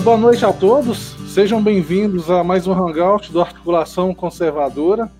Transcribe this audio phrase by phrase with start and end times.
[0.00, 1.16] boa noite a todos.
[1.26, 5.10] Sejam bem-vindos a mais um Hangout do Articulação Conservadora.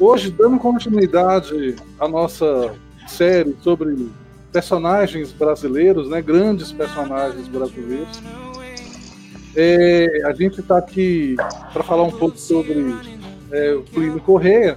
[0.00, 2.74] Hoje, dando continuidade à nossa
[3.06, 4.10] série sobre
[4.52, 8.20] personagens brasileiros, né, grandes personagens brasileiros.
[9.54, 11.36] É, a gente está aqui
[11.72, 12.94] para falar um pouco sobre
[13.52, 14.76] é, o Plínio Correia.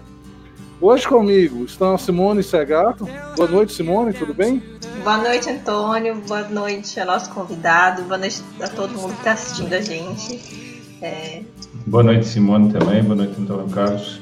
[0.88, 3.10] Hoje comigo estão a Simone Segato.
[3.36, 4.62] Boa noite, Simone, tudo bem?
[5.04, 6.14] Boa noite, Antônio.
[6.28, 8.04] Boa noite ao nosso convidado.
[8.04, 10.84] Boa noite a todo mundo que está assistindo a gente.
[11.02, 11.42] É...
[11.88, 13.02] Boa noite, Simone, também.
[13.02, 14.22] Boa noite, Antônio Carlos.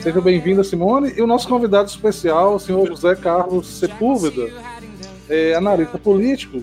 [0.00, 1.12] Seja bem-vinda, Simone.
[1.16, 4.48] E o nosso convidado especial, o senhor José Carlos Sepúlveda,
[5.28, 6.62] é, analista político,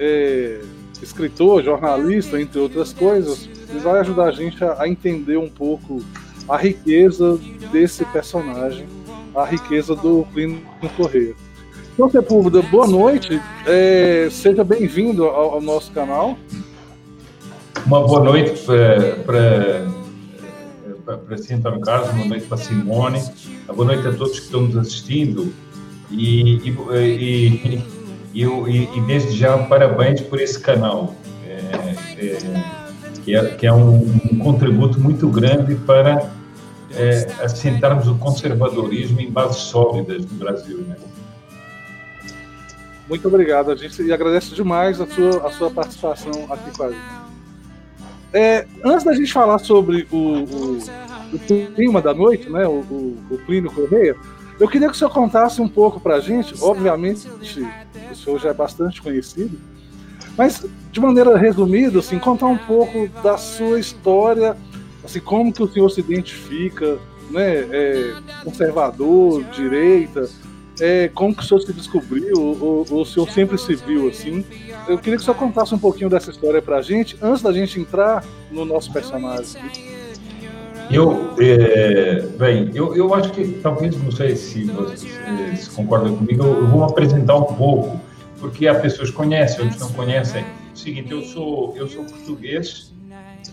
[0.00, 0.62] é,
[1.02, 6.02] escritor, jornalista, entre outras coisas, e vai ajudar a gente a, a entender um pouco
[6.48, 7.38] a riqueza
[7.70, 8.86] desse personagem,
[9.34, 10.62] a riqueza do Plínio
[10.96, 11.34] Correia.
[11.94, 16.38] Então, Sepúlveda, boa noite, é, seja bem-vindo ao, ao nosso canal.
[17.84, 18.52] Uma boa noite
[19.24, 19.86] para
[21.16, 23.22] para si, Antônio Carlos, boa noite para Simone,
[23.66, 25.54] boa noite a todos que estão nos assistindo
[26.10, 26.76] e, e,
[28.34, 31.14] e, e, e desde já parabéns por esse canal,
[31.46, 31.54] é,
[32.18, 32.62] é,
[33.24, 34.02] que, é, que é um,
[34.32, 36.30] um, contributo muito grande para
[36.94, 40.78] é, assentarmos o conservadorismo em bases sólidas no Brasil.
[40.78, 40.96] Né?
[43.08, 47.18] Muito obrigado, a gente agradece demais a sua, a sua participação aqui com a gente.
[48.32, 50.78] É, antes da gente falar sobre o, o,
[51.32, 54.14] o clima da noite, né, o, o, o Plínio Correia,
[54.60, 56.54] eu queria que o senhor contasse um pouco para a gente.
[56.60, 59.58] Obviamente, o senhor já é bastante conhecido,
[60.36, 64.56] mas de maneira resumida, assim, contar um pouco da sua história,
[65.08, 66.98] assim, como que o senhor se identifica,
[67.30, 68.14] né, é,
[68.44, 70.28] conservador, direita,
[70.80, 74.44] é, como que o senhor se descobriu, ou, ou, o senhor sempre se viu assim.
[74.86, 77.80] Eu queria que o senhor contasse um pouquinho dessa história pra gente, antes da gente
[77.80, 79.60] entrar no nosso personagem.
[80.90, 85.06] Eu, é, bem, eu, eu acho que, talvez, não sei se você
[85.56, 88.00] se concorda comigo, eu vou apresentar um pouco,
[88.40, 90.42] porque há pessoas conhecem, outros não conhecem.
[90.42, 92.94] É o seguinte, eu sou, eu sou português,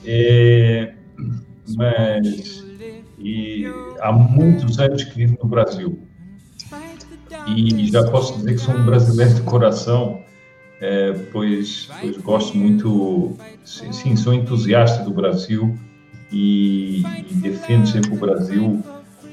[0.06, 0.94] é,
[1.76, 2.64] mas
[3.18, 3.66] e
[4.02, 6.06] há muitos anos que vivo no Brasil
[7.48, 10.22] e já posso dizer que sou um brasileiro de coração,
[10.82, 15.78] é, pois, pois, gosto muito, sim, sou entusiasta do Brasil
[16.32, 18.84] e, e defendo sempre o Brasil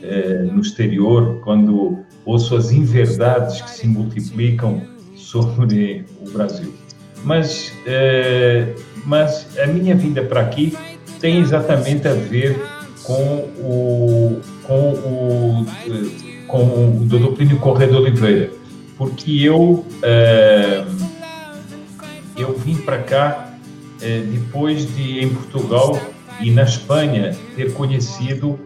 [0.03, 4.83] é, no exterior, quando ouço as inverdades que se multiplicam
[5.17, 6.73] sobre o Brasil.
[7.25, 8.75] Mas, é,
[9.07, 10.77] mas a minha vinda para aqui
[11.23, 12.61] tem exatamente a ver
[13.05, 15.67] com o, com o
[16.49, 17.35] com o Dr.
[17.35, 18.51] Plínio Correia de Oliveira,
[18.99, 20.85] porque eu, é,
[22.37, 23.55] eu vim para cá
[24.03, 25.99] é, depois de, em Portugal
[26.43, 28.61] e na Espanha, ter conhecido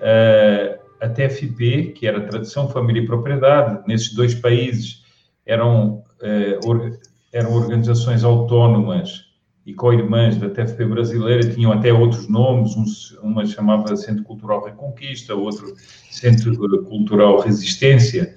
[0.00, 3.86] é, a TFP, que era Tradição, Família e Propriedade.
[3.86, 5.02] Nesses dois países
[5.44, 6.02] eram,
[7.32, 9.25] eram organizações autónomas
[9.66, 12.84] e co-irmãs da TFP brasileira tinham até outros nomes, um,
[13.28, 15.74] uma chamava Centro Cultural Reconquista, outro
[16.08, 18.36] Centro Cultural Resistência,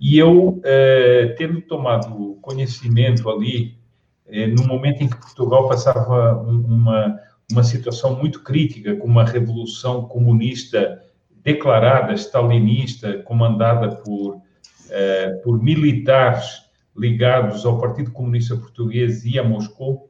[0.00, 3.78] e eu, eh, tendo tomado conhecimento ali,
[4.26, 7.20] eh, no momento em que Portugal passava um, uma,
[7.52, 11.00] uma situação muito crítica, com uma revolução comunista
[11.44, 14.40] declarada, stalinista, comandada por,
[14.88, 16.62] eh, por militares
[16.96, 20.09] ligados ao Partido Comunista Português e a Moscou,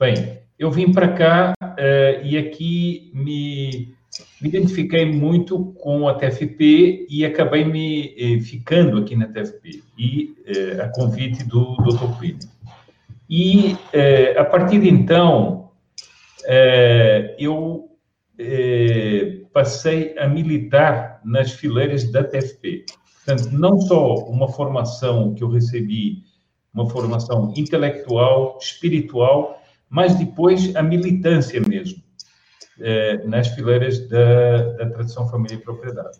[0.00, 3.96] Bem, eu vim para cá uh, e aqui me,
[4.40, 10.36] me, identifiquei muito com a TFP e acabei me eh, ficando aqui na TFP e
[10.46, 12.16] uh, a convite do Dr.
[12.16, 12.48] Plínio.
[13.28, 15.72] E uh, a partir de então
[17.36, 17.90] eu
[19.52, 22.86] passei a militar nas fileiras da TFP.
[23.26, 26.22] Portanto, não só uma formação que eu recebi,
[26.72, 29.57] uma formação intelectual, espiritual,
[29.88, 32.02] mas depois a militância mesmo,
[32.80, 36.18] eh, nas fileiras da, da tradição família e propriedade.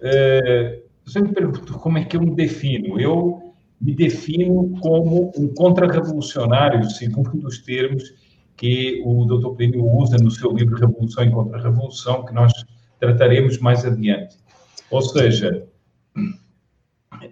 [0.00, 3.00] Eh, você me perguntou como é que eu me defino.
[3.00, 8.14] Eu me defino como um contra-revolucionário, segundo os termos
[8.56, 9.56] que o Dr.
[9.56, 12.52] Plínio usa no seu livro Revolução e Contra-Revolução, que nós
[12.98, 14.36] trataremos mais adiante.
[14.90, 15.66] Ou seja,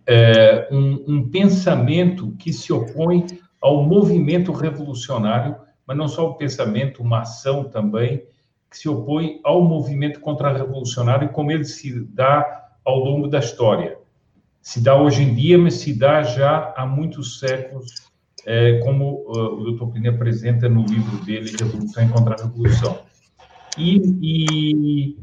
[0.07, 3.27] é, um, um pensamento que se opõe
[3.67, 8.23] ao movimento revolucionário, mas não só o pensamento, uma ação também
[8.71, 13.99] que se opõe ao movimento contra-revolucionário como ele se dá ao longo da história.
[14.63, 17.93] se dá hoje em dia, mas se dá já há muitos séculos,
[18.45, 19.87] é, como uh, o Dr.
[19.87, 22.99] Plínio apresenta no livro dele, Revolução e Contra-Revolução.
[23.77, 25.19] E, e,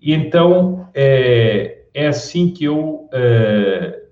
[0.00, 4.04] e, então, é, é, assim que eu, é,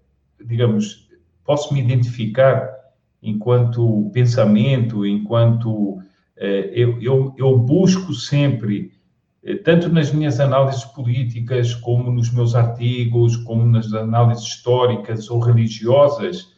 [0.45, 1.09] digamos,
[1.45, 2.76] posso me identificar
[3.23, 5.99] enquanto pensamento, enquanto
[6.37, 8.93] é, eu, eu, eu busco sempre
[9.47, 15.39] eh, tanto nas minhas análises políticas, como nos meus artigos, como nas análises históricas ou
[15.39, 16.53] religiosas,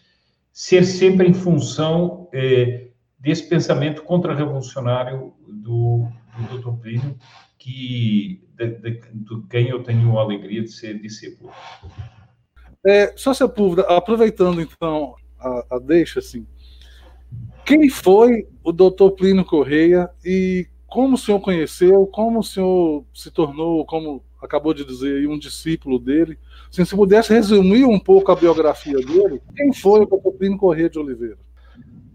[0.51, 2.89] ser sempre em função eh,
[3.19, 6.09] desse pensamento contra-revolucionário do,
[6.39, 6.81] do Dr.
[6.81, 7.17] Plínio,
[7.59, 11.51] que, de, de, de, quem eu tenho a alegria de ser discípulo.
[12.87, 16.47] É, só Sepúlveda, aproveitando então a, a deixa, assim,
[17.65, 19.11] quem foi o Dr.
[19.17, 24.85] Plínio Correia e como o senhor conheceu, como o senhor se tornou, como acabou de
[24.85, 26.39] dizer, um discípulo dele.
[26.71, 30.31] Se você pudesse resumir um pouco a biografia dele, quem foi o Dr.
[30.39, 31.39] Plínio Corrêa de Oliveira?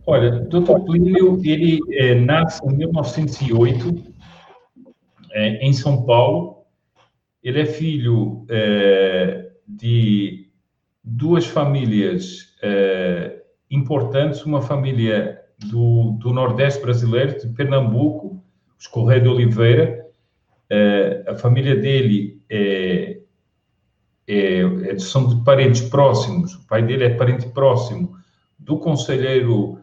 [0.06, 0.80] Olha, Dr.
[0.86, 4.04] Plínio, ele é, nasce em 1908,
[5.32, 6.64] é, em São Paulo.
[7.44, 10.43] Ele é filho é, de
[11.04, 18.44] duas famílias é, importantes, uma família do, do Nordeste brasileiro, de Pernambuco,
[18.80, 20.06] os Correia de Oliveira.
[20.72, 23.20] Uh, a família dele é,
[24.28, 26.56] é, é, são de parentes próximos.
[26.56, 28.18] O pai dele é parente próximo
[28.58, 29.80] do conselheiro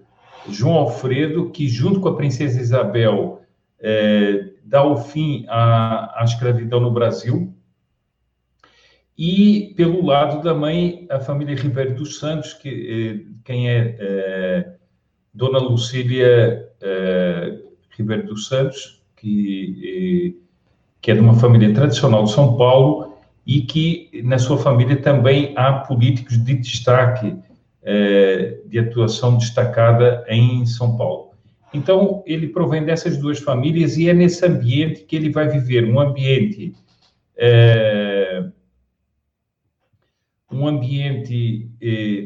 [0.48, 3.42] João Alfredo, que, junto com a princesa Isabel,
[3.78, 7.54] é, dá o fim à, à, escravidão no Brasil.
[9.22, 14.72] E, pelo lado da mãe, a família Ribeiro dos Santos, que, quem é, é
[15.34, 16.66] Dona Lucília
[17.90, 20.42] Ribeiro dos Santos, que, eh,
[21.02, 25.52] que é de uma família tradicional de São Paulo e que na sua família também
[25.54, 27.36] há políticos de destaque,
[27.82, 31.32] eh, de atuação destacada em São Paulo.
[31.74, 36.00] Então, ele provém dessas duas famílias e é nesse ambiente que ele vai viver, um
[36.00, 36.72] ambiente
[37.36, 38.44] é,
[40.52, 41.70] um ambiente,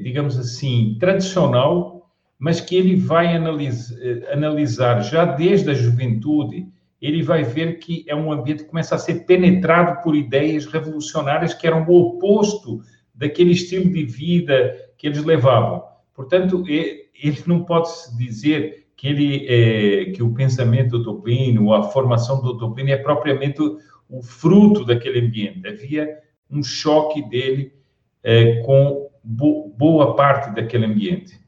[0.03, 1.95] digamos assim, tradicional,
[2.39, 6.67] mas que ele vai eh, analisar já desde a juventude,
[7.01, 11.55] ele vai ver que é um ambiente que começa a ser penetrado por ideias revolucionárias
[11.55, 12.81] que eram o oposto
[13.15, 15.83] daquele estilo de vida que eles levavam.
[16.15, 21.83] Portanto, ele não pode se dizer que ele é, que o pensamento do Toplino, a
[21.83, 23.61] formação do Toplino é propriamente
[24.09, 25.67] o fruto daquele ambiente.
[25.67, 26.09] Havia
[26.51, 27.73] um choque dele
[28.25, 31.39] é, com bo boa parte daquele ambiente.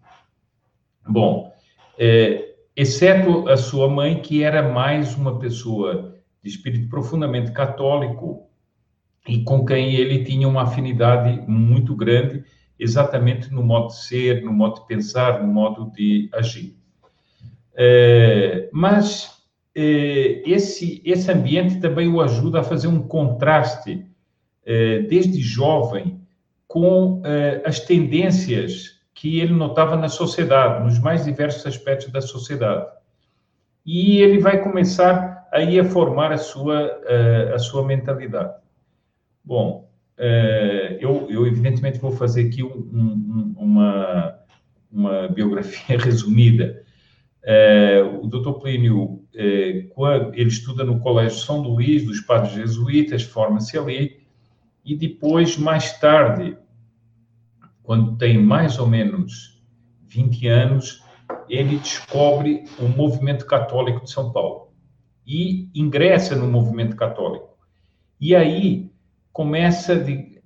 [1.08, 1.52] Bom,
[1.98, 8.46] é, exceto a sua mãe, que era mais uma pessoa de espírito profundamente católico
[9.26, 12.44] e com quem ele tinha uma afinidade muito grande,
[12.78, 16.76] exatamente no modo de ser, no modo de pensar, no modo de agir.
[17.74, 19.42] É, mas
[19.74, 24.06] é, esse, esse ambiente também o ajuda a fazer um contraste,
[24.64, 26.20] é, desde jovem,
[26.66, 32.86] com é, as tendências que ele notava na sociedade, nos mais diversos aspectos da sociedade.
[33.84, 38.52] E ele vai começar aí a formar a sua, eh, a sua mentalidade.
[39.42, 44.38] Bom, eh, eu, eu evidentemente vou fazer aqui um, um, uma,
[44.92, 46.82] uma biografia resumida.
[47.42, 48.60] Eh, o Dr.
[48.60, 54.25] Plínio, ele estuda no Colégio São Luís, dos Padres Jesuítas, forma-se ali,
[54.86, 56.56] e depois, mais tarde,
[57.82, 59.60] quando tem mais ou menos
[60.06, 61.02] 20 anos,
[61.48, 64.70] ele descobre o movimento católico de São Paulo
[65.26, 67.58] e ingressa no movimento católico.
[68.20, 68.88] E aí
[69.32, 69.96] começa,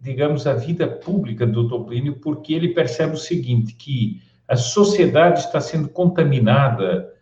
[0.00, 1.84] digamos, a vida pública do Dr.
[1.84, 7.12] Plínio, porque ele percebe o seguinte, que a sociedade está sendo contaminada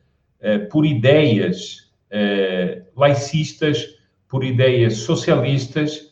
[0.41, 3.87] eh, por ideias eh, laicistas,
[4.29, 6.08] por ideias socialistas,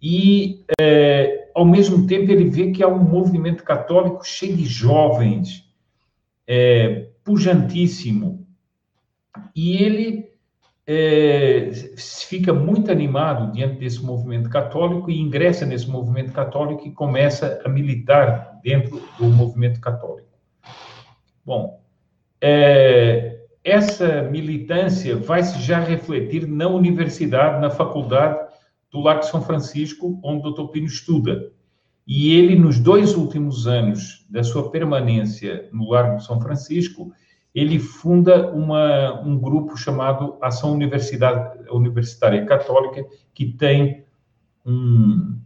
[0.00, 5.66] e eh, ao mesmo tempo, ele vê que há um movimento católico cheio de jovens,
[6.46, 8.46] é, pujantíssimo.
[9.54, 10.30] E ele
[10.86, 17.58] é, fica muito animado diante desse movimento católico e ingressa nesse movimento católico e começa
[17.64, 20.28] a militar dentro do movimento católico.
[21.42, 21.80] Bom,
[22.38, 28.45] é, essa militância vai se já refletir na universidade, na faculdade
[28.90, 30.70] do Largo de São Francisco, onde o Dr.
[30.70, 31.52] Pino estuda.
[32.06, 37.12] E ele, nos dois últimos anos da sua permanência no Largo de São Francisco,
[37.54, 44.04] ele funda uma, um grupo chamado Ação Universidade, Universitária Católica, que tem
[44.64, 45.38] um,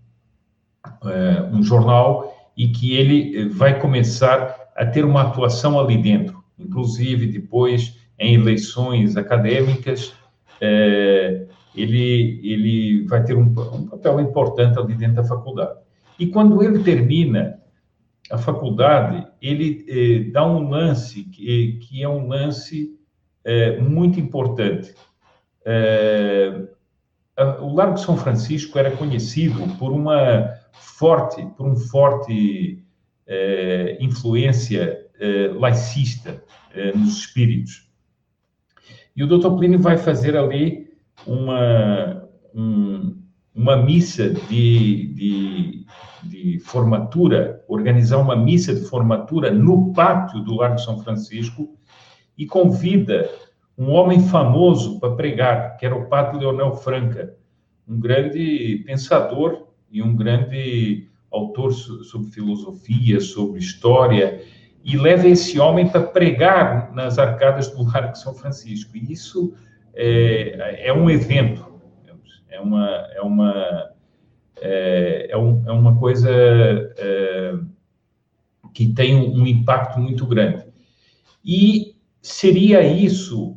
[1.05, 7.27] é, um jornal e que ele vai começar a ter uma atuação ali dentro, inclusive
[7.27, 10.13] depois em eleições acadêmicas,
[10.61, 15.79] é, ele, ele vai ter um, um, papel importante ali dentro da faculdade.
[16.19, 17.61] E quando ele termina
[18.31, 22.97] a faculdade, ele eh, dá um lance que, que é um lance
[23.45, 24.95] eh, muito importante.
[25.65, 26.69] Eh,
[27.61, 32.85] o Largo São Francisco era conhecido por uma forte, por um forte
[34.01, 35.07] influência
[35.55, 36.43] laicista
[36.95, 37.89] nos espíritos.
[39.17, 39.57] E o Dr.
[39.57, 40.90] Plínio vai fazer ali
[41.27, 43.17] uma, um,
[43.55, 45.87] uma missa de, de,
[46.25, 51.77] de, formatura, organizar uma missa de formatura no pátio do Largo São Francisco
[52.37, 53.31] e convida
[53.77, 57.35] um homem famoso para pregar, que era o Padre Leonel Franca,
[57.89, 64.43] um grande pensador e um grande autor sobre filosofia, sobre história,
[64.85, 68.97] e leva esse homem para pregar nas arcadas do Largo São Francisco.
[68.97, 69.55] E isso
[69.95, 71.67] é, é um evento,
[72.49, 73.91] é uma, é uma,
[74.61, 77.55] é, é, um, é uma coisa é,
[78.75, 80.65] que tem um impacto muito grande.
[81.45, 83.57] E seria isso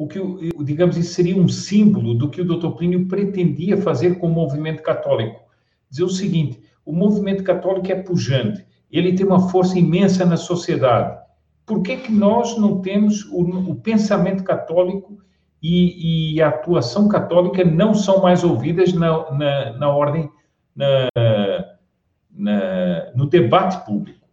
[0.00, 0.18] o que,
[0.64, 2.70] digamos, isso seria um símbolo do que o Dr.
[2.70, 5.42] Plínio pretendia fazer com o movimento católico.
[5.90, 11.20] Dizer o seguinte: o movimento católico é pujante, ele tem uma força imensa na sociedade.
[11.66, 15.18] Por que, que nós não temos o, o pensamento católico
[15.62, 20.30] e, e, a atuação católica não são mais ouvidas na, na, na ordem,
[20.74, 21.08] na,
[22.30, 24.26] na, no debate público.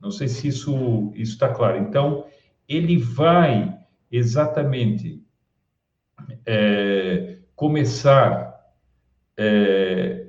[0.00, 1.78] Não sei se isso, está claro.
[1.78, 2.26] Então,
[2.68, 3.76] ele vai
[4.10, 5.22] exatamente
[6.46, 8.54] é, começar
[9.36, 10.26] é,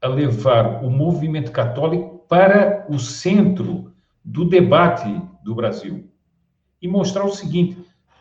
[0.00, 5.08] a levar o movimento católico para o centro do debate
[5.42, 6.10] do Brasil
[6.80, 7.78] e mostrar o seguinte: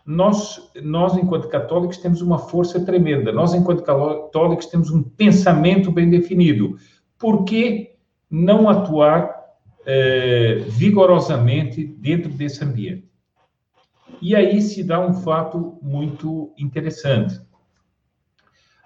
[0.07, 3.29] nós, nós, enquanto católicos, temos uma força tremenda.
[3.29, 6.77] Nós, enquanto católicos, temos um pensamento bem definido.
[7.19, 7.91] Por que
[8.31, 9.35] não atuar
[9.85, 13.05] eh, vigorosamente dentro desse ambiente?
[14.21, 17.41] E aí se dá um fato muito interessante.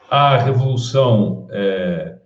[0.09, 2.17] A revolução, eh,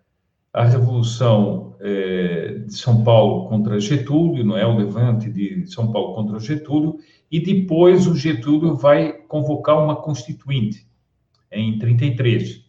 [0.53, 6.15] a revolução eh, de São Paulo contra Getúlio, não é o levante de São Paulo
[6.15, 6.97] contra Getúlio,
[7.31, 10.87] e depois o Getúlio vai convocar uma constituinte
[11.51, 12.63] em 33.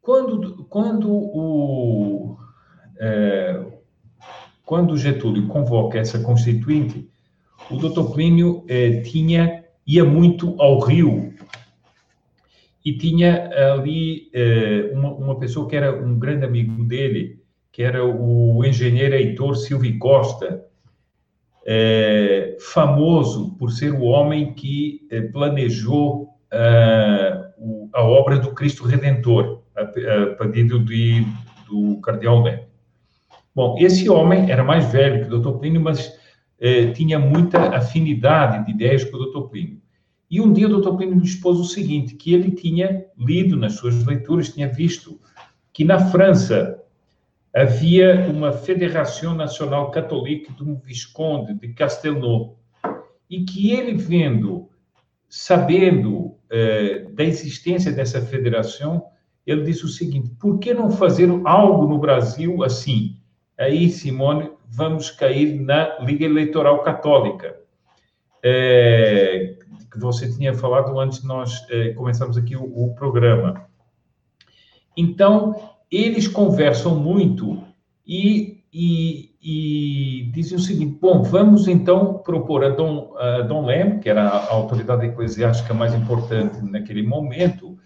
[0.00, 2.38] Quando, quando o
[2.98, 3.64] é,
[4.64, 7.08] quando Getúlio convoca essa constituinte,
[7.70, 11.32] o doutor Plínio é, tinha ia muito ao Rio
[12.84, 17.42] e tinha ali é, uma, uma pessoa que era um grande amigo dele,
[17.72, 20.67] que era o engenheiro Heitor Silva Costa,
[21.70, 28.84] é, famoso por ser o homem que é, planejou é, o, a obra do Cristo
[28.84, 31.26] Redentor, a, a pedido de,
[31.68, 32.62] do cardeal Leme.
[33.54, 35.58] Bom, esse homem era mais velho que o Dr.
[35.58, 36.10] Plínio, mas
[36.58, 39.50] é, tinha muita afinidade de ideias com o Dr.
[39.50, 39.82] Plínio.
[40.30, 40.96] E um dia o Dr.
[40.96, 45.20] Plínio expôs o seguinte, que ele tinha lido nas suas leituras, tinha visto
[45.70, 46.80] que na França
[47.54, 52.58] havia uma Federação Nacional Católica de um Visconde de Castelnau,
[53.28, 54.70] e que ele vendo,
[55.28, 59.04] sabendo eh, da existência dessa federação,
[59.46, 63.18] ele disse o seguinte: por que não fazer algo no Brasil assim?
[63.58, 67.58] Aí, Simone, vamos cair na Liga Eleitoral Católica,
[68.42, 69.56] é,
[69.90, 73.66] que você tinha falado antes de nós é, começarmos aqui o, o programa.
[74.96, 77.62] Então, eles conversam muito
[78.06, 83.66] e, e, e, dizem o seguinte: bom, vamos então propor a Dom, a Dom
[84.00, 87.76] que era a autoridade eclesiástica mais importante naquele momento,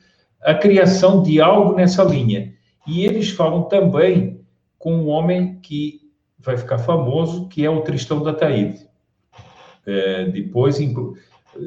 [0.43, 2.53] a criação de algo nessa linha.
[2.87, 4.41] E eles falam também
[4.79, 6.01] com um homem que
[6.39, 8.87] vai ficar famoso, que é o Tristão da Taíde.
[9.87, 10.79] É, depois,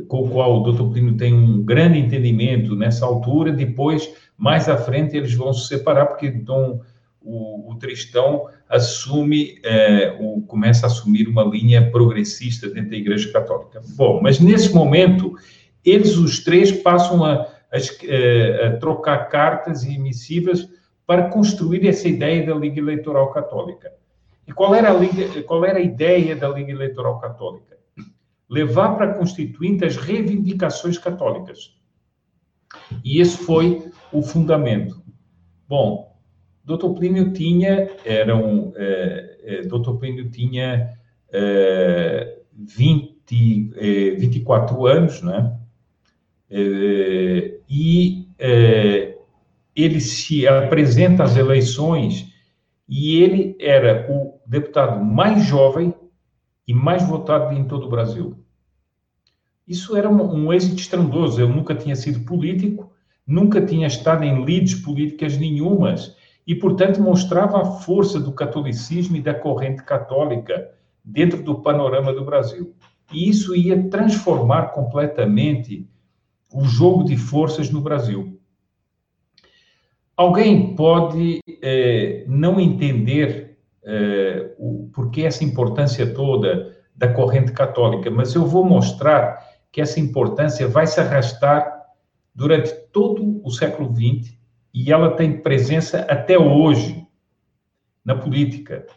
[0.07, 4.77] com o qual o doutor Plínio tem um grande entendimento nessa altura, depois mais à
[4.77, 6.81] frente eles vão se separar, porque Dom,
[7.21, 13.31] o, o Tristão assume, é, o, começa a assumir uma linha progressista dentro da Igreja
[13.31, 13.81] Católica.
[13.95, 15.35] Bom, mas nesse momento,
[15.83, 20.67] eles os três passam a, a, é, a trocar cartas e missivas
[21.05, 23.91] para construir essa ideia da Liga Eleitoral Católica.
[24.47, 27.77] E qual era a, Liga, qual era a ideia da Liga Eleitoral Católica?
[28.49, 31.75] Levar para a Constituinte as reivindicações católicas.
[33.03, 35.01] E esse foi o fundamento.
[35.67, 36.15] Bom,
[36.63, 36.89] Dr.
[36.97, 39.93] Plínio tinha, eram, é, é, Dr.
[39.99, 40.97] Plínio tinha
[41.31, 45.57] é, 20, é, 24 anos, né?
[47.69, 48.27] E
[49.75, 52.31] ele se apresenta às eleições
[52.87, 55.93] e ele era o deputado mais jovem
[56.67, 58.44] e mais votado em todo o Brasil.
[59.67, 61.41] Isso era um, um êxito estrondoso.
[61.41, 62.91] Eu nunca tinha sido político,
[63.25, 69.21] nunca tinha estado em lides políticas nenhumas e, portanto, mostrava a força do catolicismo e
[69.21, 70.71] da corrente católica
[71.03, 72.75] dentro do panorama do Brasil.
[73.11, 75.87] E isso ia transformar completamente
[76.53, 78.39] o jogo de forças no Brasil.
[80.15, 88.33] Alguém pode é, não entender é, o porquê essa importância toda da corrente católica, mas
[88.33, 91.69] eu vou mostrar que essa importância vai se arrastar
[92.33, 94.33] durante todo o século XX
[94.73, 97.05] e ela tem presença até hoje
[98.05, 98.87] na política.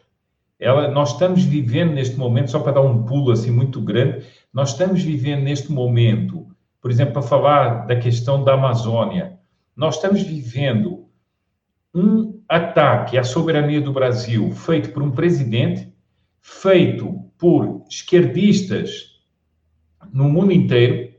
[0.57, 4.71] Ela, nós estamos vivendo neste momento, só para dar um pulo assim muito grande, nós
[4.71, 6.47] estamos vivendo neste momento,
[6.81, 9.37] por exemplo, para falar da questão da Amazônia,
[9.75, 11.09] nós estamos vivendo
[11.93, 15.93] um ataque à soberania do Brasil feito por um presidente,
[16.41, 19.18] feito por esquerdistas
[20.13, 21.13] no mundo inteiro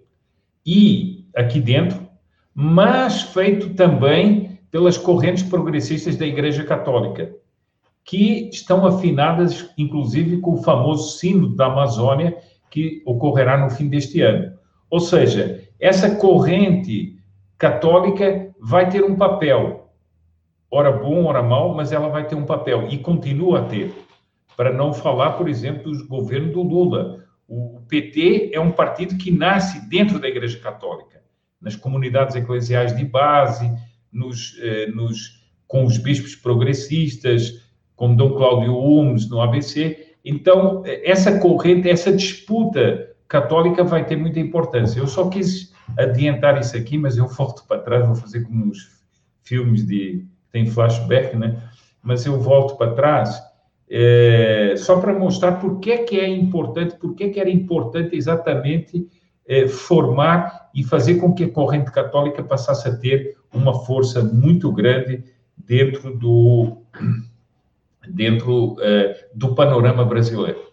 [0.66, 2.08] e aqui dentro,
[2.54, 7.34] mas feito também pelas correntes progressistas da Igreja Católica,
[8.04, 12.38] que estão afinadas, inclusive, com o famoso Sínodo da Amazônia,
[12.70, 14.54] que ocorrerá no fim deste ano.
[14.90, 17.18] Ou seja, essa corrente
[17.58, 19.90] católica vai ter um papel,
[20.72, 23.94] ora bom, ora mal, mas ela vai ter um papel e continua a ter.
[24.56, 27.26] Para não falar, por exemplo, do governo do Lula.
[27.50, 31.20] O PT é um partido que nasce dentro da Igreja Católica,
[31.60, 33.70] nas comunidades eclesiais de base,
[34.14, 40.16] nos, eh, nos, com os bispos progressistas, como Dom Cláudio Humes no ABC.
[40.24, 45.00] Então, essa corrente, essa disputa católica vai ter muita importância.
[45.00, 49.02] Eu só quis adiantar isso aqui, mas eu volto para trás, vou fazer como nos
[49.42, 51.62] filmes de tem flashback, né?
[52.02, 53.49] Mas eu volto para trás
[53.90, 59.08] é, só para mostrar por que, que é importante, por que, que era importante exatamente
[59.48, 64.72] é, formar e fazer com que a corrente católica passasse a ter uma força muito
[64.72, 65.24] grande
[65.58, 66.84] dentro do,
[68.08, 70.70] dentro, é, do panorama brasileiro.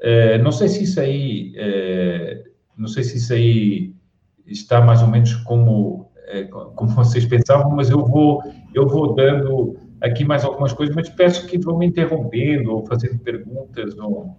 [0.00, 2.44] É, não sei se isso aí, é,
[2.76, 3.94] não sei se isso aí
[4.46, 8.42] está mais ou menos como, é, como vocês pensavam, mas eu vou,
[8.74, 13.18] eu vou dando aqui mais algumas coisas, mas peço que vão me interrompendo ou fazendo
[13.18, 13.96] perguntas.
[13.98, 14.36] Ou...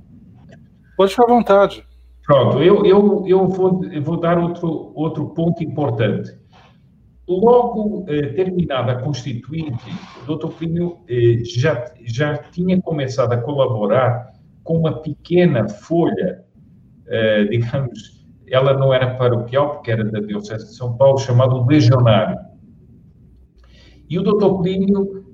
[0.98, 1.84] Pode ficar à vontade.
[2.26, 6.38] Pronto, eu, eu, eu, vou, eu vou dar outro, outro ponto importante.
[7.28, 9.84] Logo eh, terminada a Constituinte,
[10.24, 16.44] o doutor Plínio eh, já, já tinha começado a colaborar com uma pequena folha,
[17.08, 22.38] eh, digamos, ela não era paroquial, porque era da Diocese de São Paulo, chamado Legionário.
[24.10, 25.29] E o doutor Plínio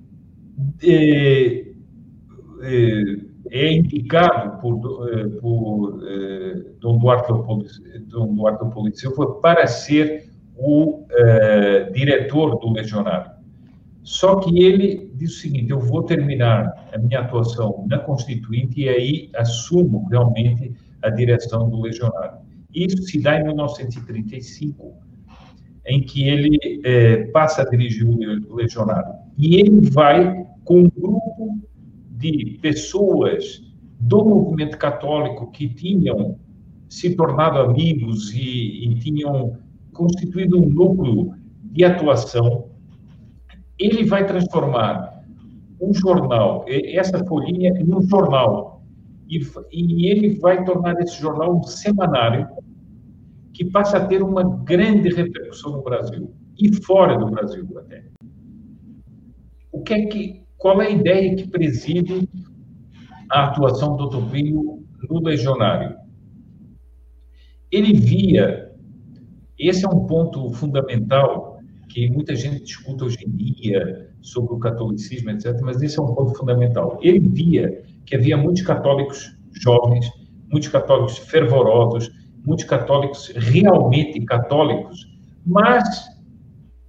[0.83, 1.65] é,
[3.51, 11.05] é, indicado por, é, por é, Dom Duarte Duarte Leopoldo Silva para ser o
[11.93, 13.31] diretor do Legionário.
[14.03, 18.89] Só que ele diz o seguinte: eu vou terminar a minha atuação na Constituinte e
[18.89, 22.37] aí assumo realmente a direção do Legionário.
[22.73, 24.93] Isso se dá em 1935,
[25.88, 29.13] em que ele é, passa a dirigir o Legionário.
[29.38, 31.60] E ele vai com um grupo
[32.12, 33.62] de pessoas
[34.00, 36.38] do movimento católico que tinham
[36.89, 39.58] se tornado amigos e, e tinham
[39.93, 42.69] constituído um núcleo de atuação,
[43.78, 45.24] ele vai transformar
[45.82, 48.84] um jornal, essa folhinha, em um jornal.
[49.28, 52.48] E, e ele vai tornar esse jornal um semanário
[53.55, 58.03] que passa a ter uma grande repercussão no Brasil e fora do Brasil até.
[59.71, 62.27] O que é que qual é a ideia que preside
[63.31, 64.09] a atuação do.
[64.29, 65.95] Plínio no legionário?
[67.71, 68.71] Ele via,
[69.57, 75.29] esse é um ponto fundamental que muita gente discute hoje em dia sobre o catolicismo,
[75.29, 76.99] etc., mas esse é um ponto fundamental.
[77.01, 80.09] Ele via que havia muitos católicos jovens,
[80.51, 82.11] muitos católicos fervorosos,
[82.45, 85.08] muitos católicos realmente católicos,
[85.45, 85.84] mas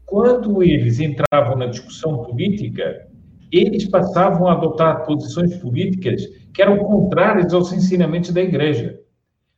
[0.05, 3.07] quando eles entravam na discussão política,
[3.51, 9.01] eles passavam a adotar posições políticas que eram contrárias aos ensinamentos da igreja.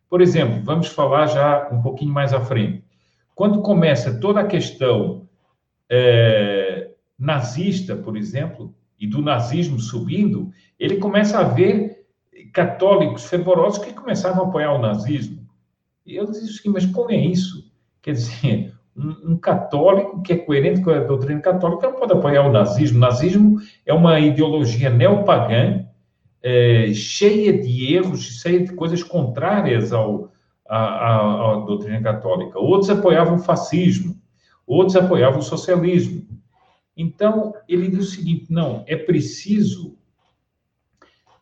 [0.09, 2.83] Por exemplo, vamos falar já um pouquinho mais à frente.
[3.35, 5.29] Quando começa toda a questão
[5.91, 12.07] é, nazista, por exemplo, e do nazismo subindo, ele começa a ver
[12.53, 15.38] católicos fervorosos que começavam a apoiar o nazismo.
[16.09, 17.71] E eu disse assim, mas como é isso?
[18.01, 22.47] Quer dizer, um, um, católico que é coerente com a doutrina católica não pode apoiar
[22.47, 22.97] o nazismo.
[22.97, 25.85] O nazismo é uma ideologia neopagã,
[26.43, 30.33] é, cheia de erros, cheia de coisas contrárias ao,
[30.67, 32.59] à, à, doutrina católica.
[32.59, 34.17] Outros apoiavam o fascismo,
[34.67, 36.27] outros apoiavam o socialismo.
[36.97, 39.95] Então, ele diz o seguinte: não, é preciso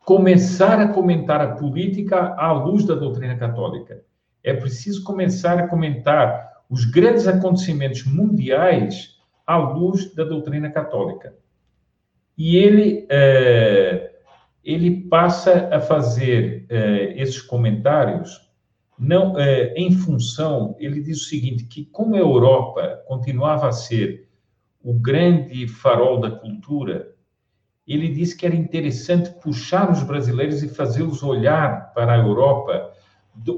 [0.03, 4.03] começar a comentar a política à luz da doutrina católica.
[4.43, 11.35] É preciso começar a comentar os grandes acontecimentos mundiais à luz da doutrina católica.
[12.37, 14.11] E ele, é,
[14.63, 18.47] ele passa a fazer é, esses comentários
[18.97, 24.27] não é, em função, ele diz o seguinte, que como a Europa continuava a ser
[24.83, 27.13] o grande farol da cultura,
[27.87, 32.91] ele disse que era interessante puxar os brasileiros e fazê-los olhar para a Europa,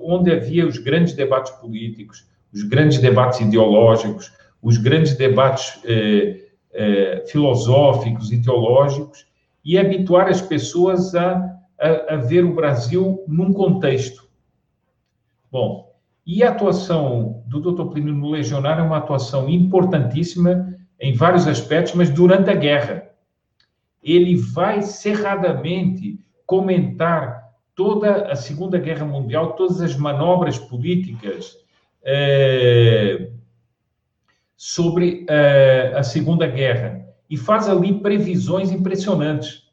[0.02, 7.24] onde havia os grandes debates políticos, os grandes debates ideológicos, os grandes debates eh, eh,
[7.28, 9.28] filosóficos e teológicos,
[9.64, 14.28] e habituar as pessoas a, a, a ver o Brasil num contexto.
[15.52, 15.90] Bom,
[16.26, 17.92] e a atuação do Dr.
[17.92, 23.10] Plínio no Legionário é uma atuação importantíssima em vários aspectos, mas durante a guerra
[24.02, 27.39] ele vai cerradamente comentar
[27.80, 31.56] toda a Segunda Guerra Mundial, todas as manobras políticas
[32.04, 33.32] eh,
[34.58, 39.64] sobre eh, a Segunda Guerra e faz ali previsões impressionantes.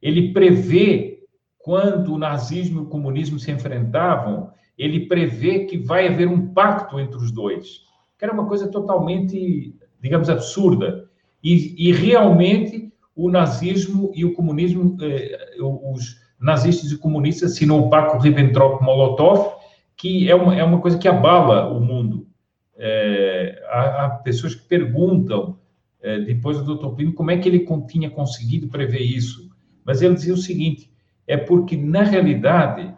[0.00, 1.26] Ele prevê
[1.58, 6.98] quando o nazismo e o comunismo se enfrentavam, ele prevê que vai haver um pacto
[6.98, 7.82] entre os dois,
[8.18, 11.06] que era uma coisa totalmente, digamos, absurda.
[11.42, 17.88] E, e realmente o nazismo e o comunismo, eh, os nazistas e comunistas assinam o
[17.88, 19.54] pacto Ribbentrop-Molotov,
[19.96, 22.28] que é uma, é uma coisa que abala o mundo.
[22.76, 25.58] É, há, há, pessoas que perguntam,
[26.02, 26.94] é, depois do Dr.
[26.94, 29.50] Plínio, como é que ele tinha conseguido prever isso.
[29.86, 30.92] Mas ele dizia o seguinte,
[31.26, 32.94] é porque, na realidade,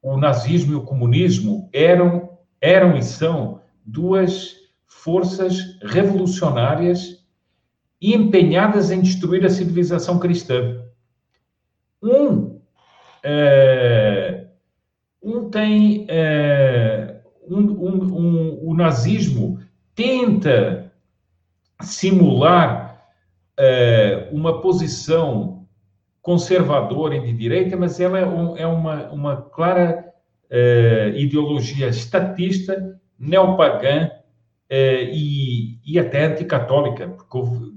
[0.00, 4.54] o nazismo e o comunismo eram, eram e são duas
[4.86, 7.24] forças revolucionárias
[8.00, 10.85] empenhadas em destruir a civilização cristã.
[12.02, 12.60] Um,
[13.22, 14.46] é,
[15.22, 19.58] um tem é, um, um, um, o nazismo
[19.94, 20.92] tenta
[21.80, 23.06] simular
[23.58, 25.66] é, uma posição
[26.20, 28.22] conservadora e de direita, mas ela é,
[28.62, 30.12] é uma, uma clara
[30.50, 34.10] é, ideologia estatista, neopagã
[34.68, 37.76] é, e, e até anticatólica, porque houve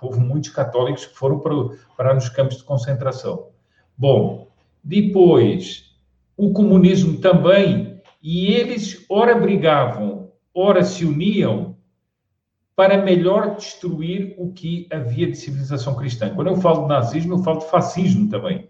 [0.00, 1.54] houve muitos católicos que foram para,
[1.96, 3.53] para nos campos de concentração.
[3.96, 4.48] Bom,
[4.82, 5.94] depois,
[6.36, 11.76] o comunismo também, e eles ora brigavam, ora se uniam
[12.76, 16.34] para melhor destruir o que havia de civilização cristã.
[16.34, 18.68] Quando eu falo de nazismo, eu falo de fascismo também.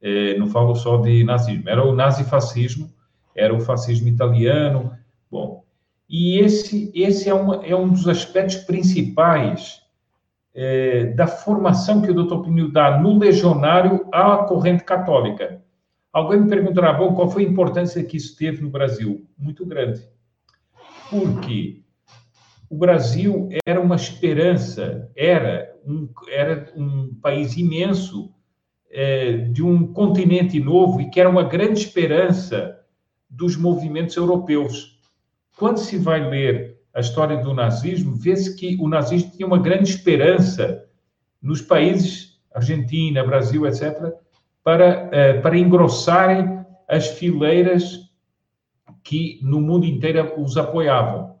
[0.00, 1.68] É, não falo só de nazismo.
[1.68, 2.90] Era o nazifascismo,
[3.34, 4.96] era o fascismo italiano.
[5.30, 5.64] Bom,
[6.08, 9.83] e esse, esse é, uma, é um dos aspectos principais
[10.54, 12.42] é, da formação que o Dr.
[12.42, 15.62] Plínio dá no legionário à corrente católica.
[16.12, 19.26] Alguém me perguntará, bom, qual foi a importância que isso teve no Brasil?
[19.36, 20.08] Muito grande.
[21.10, 21.82] Porque
[22.70, 28.32] o Brasil era uma esperança, era um, era um país imenso,
[28.90, 32.78] é, de um continente novo, e que era uma grande esperança
[33.28, 34.94] dos movimentos europeus
[35.56, 39.90] quando se vai ler a história do nazismo, vê-se que o nazismo tinha uma grande
[39.90, 40.84] esperança
[41.42, 44.12] nos países, Argentina, Brasil, etc.,
[44.62, 48.04] para, eh, para engrossarem as fileiras
[49.02, 51.34] que no mundo inteiro os apoiavam.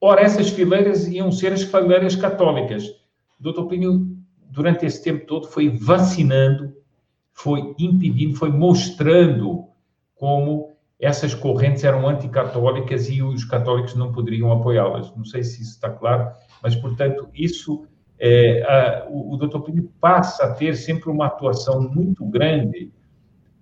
[0.00, 2.84] Ora, essas fileiras iam ser as fileiras católicas.
[3.38, 3.64] Dr.
[3.64, 4.16] Plínio,
[4.50, 6.74] durante esse tempo todo, foi vacinando,
[7.32, 9.64] foi impedindo, foi mostrando
[10.14, 10.69] como
[11.00, 15.14] essas correntes eram anticatólicas e os católicos não poderiam apoiá-las.
[15.16, 16.30] Não sei se isso está claro,
[16.62, 17.86] mas, portanto, isso,
[18.18, 19.60] é, a, o, o Dr.
[19.60, 22.92] Plínio passa a ter sempre uma atuação muito grande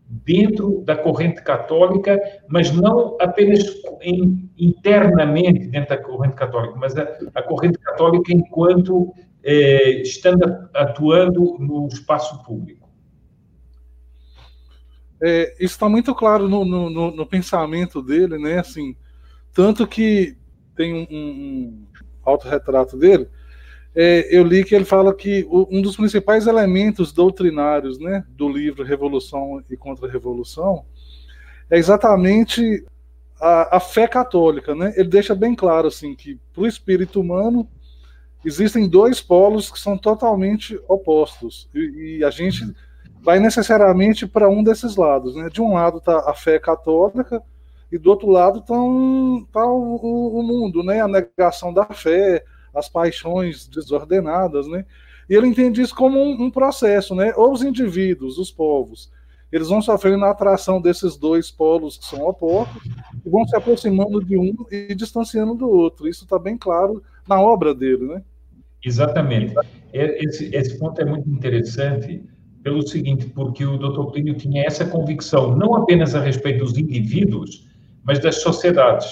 [0.08, 3.60] dentro da corrente católica, mas não apenas
[4.00, 11.56] em, internamente dentro da corrente católica, mas a, a corrente católica enquanto é, estando atuando
[11.58, 12.77] no espaço público.
[15.20, 18.60] É, isso está muito claro no, no, no, pensamento dele, né?
[18.60, 18.96] Assim,
[19.52, 20.36] tanto que
[20.76, 21.86] tem um, um
[22.24, 23.28] autorretrato dele
[24.00, 28.84] é, eu li que ele fala que um dos principais elementos doutrinários né, do livro
[28.84, 30.84] Revolução e Contra-Revolução
[31.68, 32.84] é exatamente
[33.40, 34.72] a, a, fé católica.
[34.72, 34.92] Né?
[34.96, 37.68] Ele deixa bem claro assim, que para o espírito humano
[38.44, 41.68] existem dois polos que são totalmente opostos.
[41.74, 42.72] E, e a gente
[43.20, 45.34] vai necessariamente para um desses lados.
[45.34, 45.48] Né?
[45.50, 47.42] De um lado está a fé católica,
[47.90, 48.74] e do outro lado está
[49.52, 51.00] tá o, o, mundo, né?
[51.00, 54.66] a negação da fé, as paixões desordenadas.
[54.66, 54.84] Né?
[55.28, 57.32] E ele entende isso como um, um processo, né?
[57.36, 59.10] ou os indivíduos, os povos.
[59.50, 62.82] Eles vão sofrendo a atração desses dois polos que são opostos
[63.24, 66.06] e vão se aproximando de um e distanciando do outro.
[66.06, 68.22] Isso está bem claro na obra dele, né?
[68.84, 69.54] Exatamente.
[69.92, 72.22] Esse, esse ponto é muito interessante,
[72.62, 74.10] pelo seguinte, porque o Dr.
[74.12, 77.66] Plínio tinha essa convicção, não apenas a respeito dos indivíduos,
[78.04, 79.06] mas das sociedades.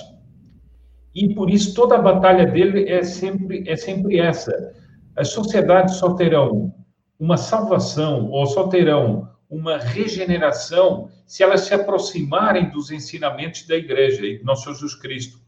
[1.14, 4.74] E por isso toda a batalha dele é sempre, é sempre essa.
[5.16, 6.74] As sociedades só terão
[7.18, 14.26] uma salvação ou só terão uma regeneração se elas se aproximarem dos ensinamentos da Igreja
[14.26, 15.40] e do nosso Jesus Cristo.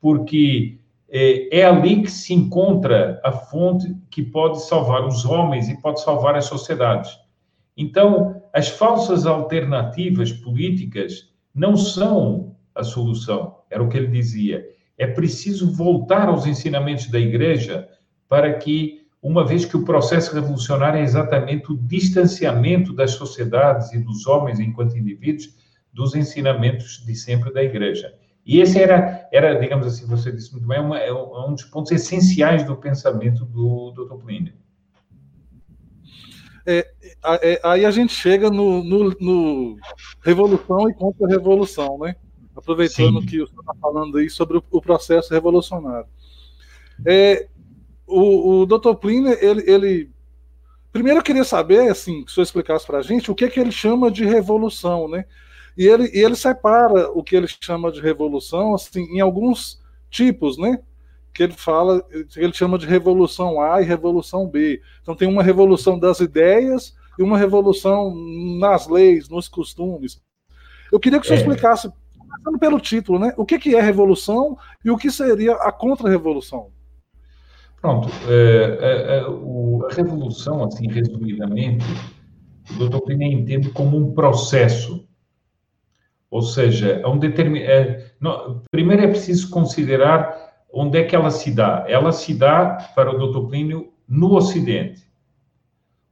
[0.00, 0.78] Porque
[1.08, 6.02] é, é ali que se encontra a fonte que pode salvar os homens e pode
[6.02, 7.16] salvar as sociedades.
[7.76, 14.66] Então, as falsas alternativas políticas não são a solução, era o que ele dizia.
[14.96, 17.88] É preciso voltar aos ensinamentos da igreja
[18.28, 23.98] para que, uma vez que o processo revolucionário é exatamente o distanciamento das sociedades e
[23.98, 25.54] dos homens enquanto indivíduos
[25.92, 28.14] dos ensinamentos de sempre da igreja.
[28.44, 31.90] E esse era, era digamos assim, você disse muito bem, uma, é um dos pontos
[31.90, 34.22] essenciais do pensamento do Dr.
[34.22, 34.54] Plínio.
[36.64, 36.95] É, é,
[37.62, 39.76] aí a gente chega no, no, no
[40.22, 42.16] Revolução e Contra-Revolução, né?
[42.54, 43.26] Aproveitando Sim.
[43.26, 46.08] que você está falando aí sobre o, o processo revolucionário.
[47.04, 47.48] É,
[48.06, 48.94] o, o Dr.
[48.94, 50.10] Plínio, ele, ele,
[50.92, 53.60] Primeiro eu queria saber, assim, que o senhor explicasse para a gente o que, que
[53.60, 55.26] ele chama de revolução, né?
[55.76, 59.78] E ele, e ele separa o que ele chama de revolução assim, em alguns
[60.10, 60.78] tipos, né?
[61.36, 62.02] que ele fala,
[62.34, 64.80] ele chama de revolução A e revolução B.
[65.02, 68.14] Então tem uma revolução das ideias e uma revolução
[68.58, 70.20] nas leis, nos costumes.
[70.92, 71.36] Eu queria que você é.
[71.36, 73.34] explicasse, começando pelo título, né?
[73.36, 76.70] O que, que é revolução e o que seria a contra-revolução?
[77.80, 78.08] Pronto.
[78.28, 81.84] É, é, é, o, a revolução, assim, resumidamente,
[82.70, 85.06] o doutor Plínio entende como um processo.
[86.30, 87.60] Ou seja, é um determin...
[87.60, 91.84] É, não, primeiro é preciso considerar onde é que ela se dá?
[91.88, 93.48] Ela se dá, para o Dr.
[93.48, 95.05] Plínio, no Ocidente.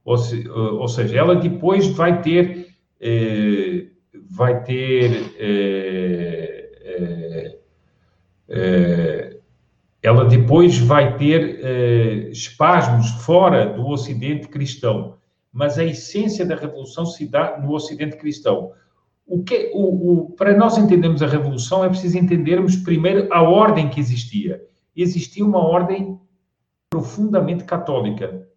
[0.05, 2.67] Ou, se, ou seja, ela depois vai ter,
[3.01, 3.87] eh,
[4.29, 7.59] vai ter, eh, eh,
[8.47, 9.35] eh
[10.03, 15.17] ela depois vai ter eh, espasmos fora do Ocidente cristão,
[15.51, 18.71] mas a essência da revolução se dá no Ocidente cristão.
[19.25, 23.89] O que, o, o, para nós entendermos a revolução, é preciso entendermos primeiro a ordem
[23.89, 24.63] que existia.
[24.95, 26.19] Existia uma ordem
[26.87, 28.47] profundamente católica.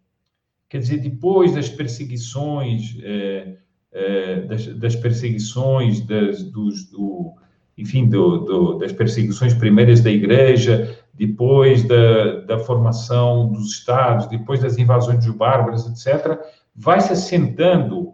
[0.69, 3.57] Quer dizer, depois das perseguições, eh,
[3.91, 7.33] eh, das, das, perseguições, das, dos, do,
[7.77, 14.61] enfim, do, do, das perseguições primeiras da Igreja, depois da, da formação dos Estados, depois
[14.61, 16.39] das invasões dos bárbaros, etc.,
[16.75, 18.13] vai se assentando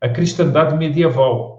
[0.00, 1.52] a cristandade medieval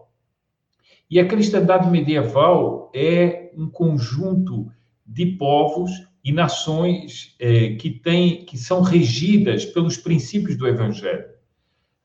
[1.13, 4.71] e a cristandade medieval é um conjunto
[5.05, 5.91] de povos
[6.23, 11.25] e nações eh, que, têm, que são regidas pelos princípios do Evangelho.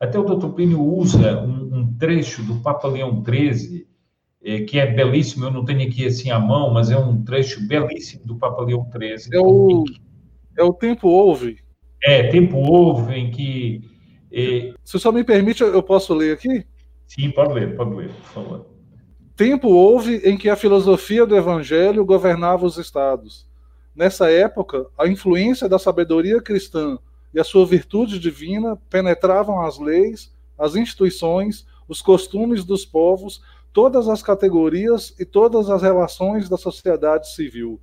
[0.01, 0.49] Até o Dr.
[0.49, 3.87] Plínio usa um, um trecho do Papa Leão XIII,
[4.43, 7.67] eh, que é belíssimo, eu não tenho aqui assim à mão, mas é um trecho
[7.67, 9.35] belíssimo do Papa Leão XIII.
[9.35, 9.85] É o,
[10.59, 11.59] é o Tempo Houve.
[12.03, 13.83] É, Tempo Houve, em que...
[14.33, 14.75] Eh...
[14.85, 16.65] Se só me permite, eu posso ler aqui?
[17.07, 18.67] Sim, pode ler, pode ler, por favor.
[19.35, 23.48] Tempo houve em que a filosofia do evangelho governava os estados.
[23.99, 27.01] Nessa época, a influência da sabedoria cristã
[27.35, 34.09] e a sua virtude divina penetravam as leis, as instituições, os costumes dos povos, todas
[34.09, 37.81] as categorias e todas as relações da sociedade civil.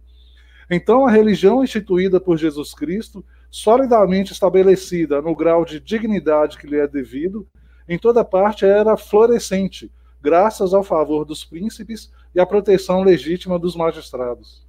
[0.71, 6.79] Então, a religião instituída por Jesus Cristo, solidamente estabelecida no grau de dignidade que lhe
[6.79, 7.45] é devido,
[7.89, 13.75] em toda parte era florescente, graças ao favor dos príncipes e à proteção legítima dos
[13.75, 14.64] magistrados.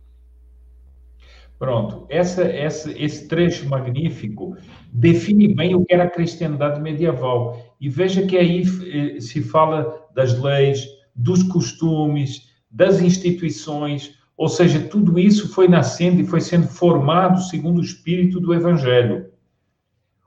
[1.58, 4.56] Pronto, essa, essa, esse trecho magnífico
[4.92, 7.74] define bem o que era a cristiandade medieval.
[7.80, 14.80] E veja que aí eh, se fala das leis, dos costumes, das instituições, Ou seja,
[14.80, 19.30] tudo isso foi nascendo e foi sendo formado segundo o espírito do Evangelho.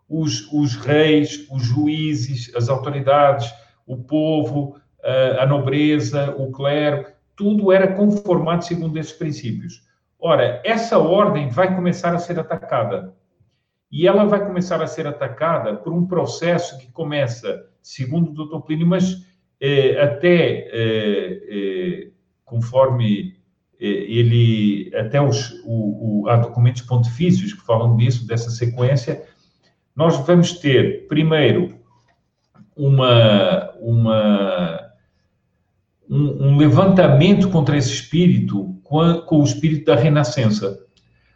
[0.10, 3.54] Os, os reis, os juízes, as autoridades,
[3.86, 4.76] o povo,
[5.40, 9.88] a nobreza, o clero, tudo era conformado segundo esses princípios.
[10.20, 13.16] Ora, essa ordem vai começar a ser atacada.
[13.92, 18.66] E ela vai começar a ser atacada por um processo que começa, segundo o Dr.
[18.66, 19.26] Plínio, mas
[19.60, 22.08] eh, até eh, eh,
[22.46, 23.40] conforme
[23.80, 29.24] ele, até os, o, o, há documentos pontifícios que falam disso, dessa sequência,
[29.96, 31.80] nós vamos ter, primeiro,
[32.76, 34.79] uma, uma,
[36.10, 40.80] um, um levantamento contra esse espírito com, a, com o espírito da renascença.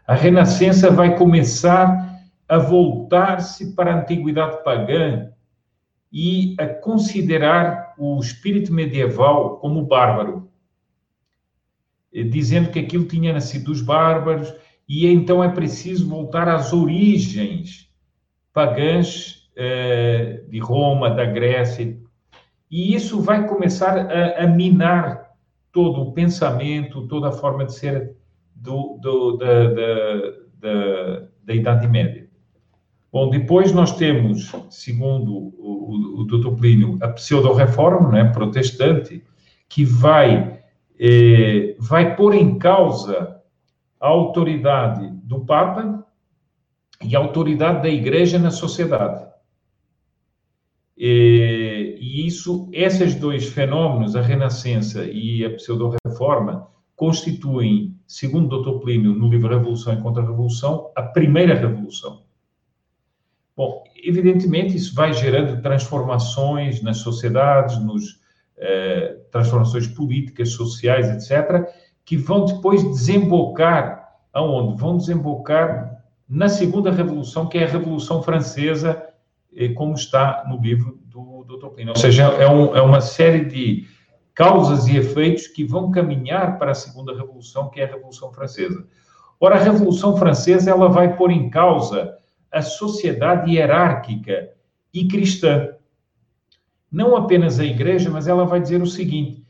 [0.08, 5.30] A renascença vai começar a voltar-se para a antiguidade pagã
[6.12, 10.50] e a considerar o espírito medieval como bárbaro,
[12.12, 14.54] dizendo que aquilo tinha nascido dos bárbaros
[14.88, 17.90] e então é preciso voltar às origens
[18.52, 21.98] pagãs eh, de Roma, da Grécia,
[22.74, 25.30] e isso vai começar a, a, minar
[25.72, 28.16] todo o pensamento, toda a forma de ser
[28.56, 30.16] do, do, da, da,
[30.56, 32.28] da, da Idade Média.
[33.12, 36.60] Bom, depois nós temos, segundo o, o, o Dr.
[36.60, 39.24] Plínio, a pseudo-reforma né, protestante,
[39.70, 40.60] que vai,
[41.00, 43.40] eh, vai pôr em causa
[44.00, 46.04] a autoridade do Papa
[47.04, 49.32] e a autoridade da Igreja na sociedade.
[50.98, 51.43] E,
[52.14, 58.80] e isso, esses dois fenômenos, a Renascença e a pseudo-reforma, constituem, segundo o Dr.
[58.82, 62.22] Plínio, no livro Revolução e Contra-Revolução, a primeira revolução.
[63.58, 68.22] Bom, evidentemente isso vai gerando transformações nas sociedades, nos
[68.58, 71.68] eh, transformações políticas, sociais, etc.,
[72.06, 74.80] que vão depois desembocar aonde?
[74.80, 79.04] Vão desembocar na segunda revolução, que é a Revolução Francesa,
[79.56, 81.02] eh, como está no livro
[81.90, 83.88] Ou seja, é, um, é uma série de
[84.34, 88.86] causas e efeitos que vão caminhar para a segunda revolução, que é a Revolução Francesa.
[89.40, 92.18] Ora, a Revolução Francesa ela vai pôr em causa
[92.52, 94.50] a sociedade hierárquica
[94.94, 95.70] e cristã.
[96.92, 99.44] Não apenas a igreja, mas ela vai dizer o seguinte: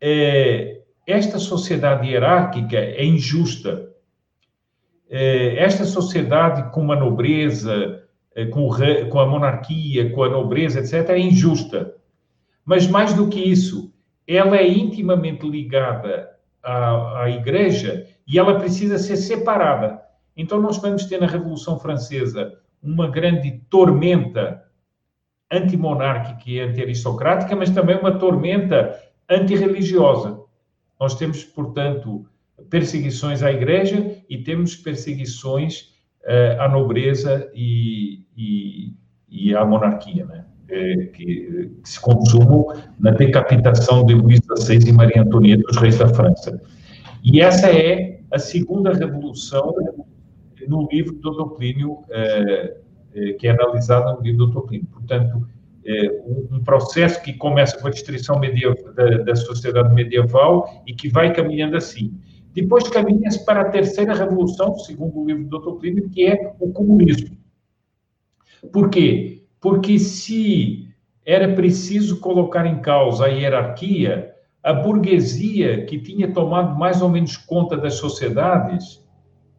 [0.00, 3.90] é, esta sociedade hierárquica é injusta.
[5.08, 8.01] É, esta sociedade com a nobreza,
[8.50, 11.94] com, o, com a monarquia, com a nobreza, etc., é injusta.
[12.64, 13.92] Mas mais do que isso,
[14.26, 16.30] ela é intimamente ligada
[16.62, 20.00] à, à igreja e ela precisa ser separada.
[20.36, 24.62] Então, nós vamos ter na Revolução Francesa uma grande tormenta
[25.50, 30.40] antimonárquica e anti-aristocrática, mas também uma tormenta antirreligiosa.
[30.98, 32.26] Nós temos, portanto,
[32.70, 35.91] perseguições à Igreja e temos perseguições
[36.24, 38.94] uh, à nobreza e, e,
[39.28, 40.44] e à monarquia, né?
[40.68, 41.24] É, que,
[41.82, 42.66] que, se consumam
[42.98, 46.58] na decapitação de Luís XVI e Maria Antonieta, os reis da França.
[47.22, 49.74] E essa é a segunda revolução
[50.66, 51.54] no livro do Dr.
[51.56, 52.76] Plínio, é,
[53.14, 54.66] é, que é analisado no livro do Dr.
[54.66, 54.86] Plínio.
[54.86, 55.46] Portanto,
[55.84, 60.94] é, um, um, processo que começa com a destruição medieval, da, da, sociedade medieval e
[60.94, 62.14] que vai caminhando assim.
[62.52, 65.78] Depois caminha-se para a terceira revolução, segundo o livro do Dr.
[65.78, 67.36] Plínio, que é o comunismo.
[68.70, 69.44] Por quê?
[69.60, 70.88] Porque se
[71.24, 77.36] era preciso colocar em causa a hierarquia, a burguesia, que tinha tomado mais ou menos
[77.36, 79.02] conta das sociedades,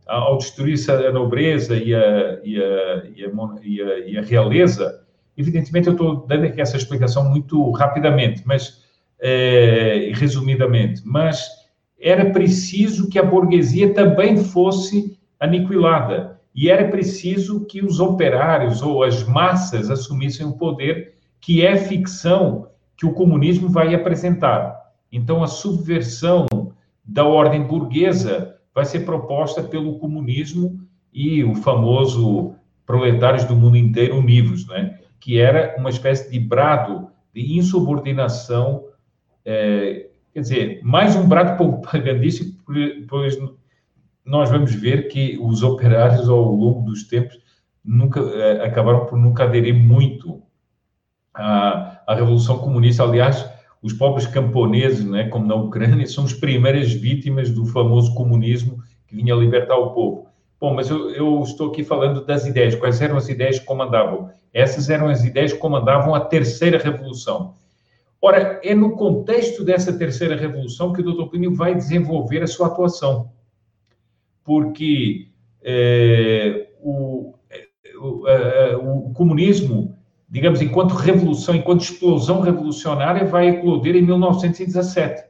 [0.05, 5.01] ao destruir-se a nobreza e a, e, a, e, a, e a, realeza,
[5.37, 8.83] evidentemente eu estou dando aqui essa explicação muito rapidamente, mas
[9.19, 11.62] é, resumidamente, mas
[12.03, 19.03] era preciso que a burguesia também fosse aniquilada e era preciso que os operários ou
[19.03, 24.91] as massas assumissem o poder que é ficção que o comunismo vai apresentar.
[25.09, 26.45] Então a subversão
[27.05, 30.79] da ordem burguesa vai ser proposta pelo comunismo
[31.13, 34.99] e o famoso Proletários do Mundo Inteiro Unidos, né?
[35.21, 38.83] que era uma espécie de brado de insubordinação,
[39.45, 42.63] é, quer dizer, mais um brado propagandístico,
[43.07, 43.37] pois
[44.25, 47.37] nós vamos ver que os operários, ao longo dos tempos,
[47.83, 50.41] nunca é, acabaram por nunca aderir muito
[51.33, 53.03] à, à Revolução Comunista.
[53.03, 53.47] Aliás,
[53.81, 59.15] os pobres camponeses, né, como na Ucrânia, são as primeiras vítimas do famoso comunismo que
[59.15, 60.27] vinha libertar o povo.
[60.59, 62.73] Bom, mas eu, eu, estou aqui falando das ideias.
[62.73, 64.29] Quais eram as ideias que comandavam?
[64.53, 67.55] Essas eram as ideias que comandavam a terceira revolução.
[68.25, 71.29] Ora, é no contexto dessa terceira revolução que o Dr.
[71.29, 73.33] Plínio vai desenvolver a sua atuação.
[74.45, 75.27] Porque
[75.61, 77.33] é, o,
[77.99, 79.97] o, a, o, comunismo,
[80.29, 85.25] digamos, enquanto revolução, enquanto explosão revolucionária, vai eclodir em 1917,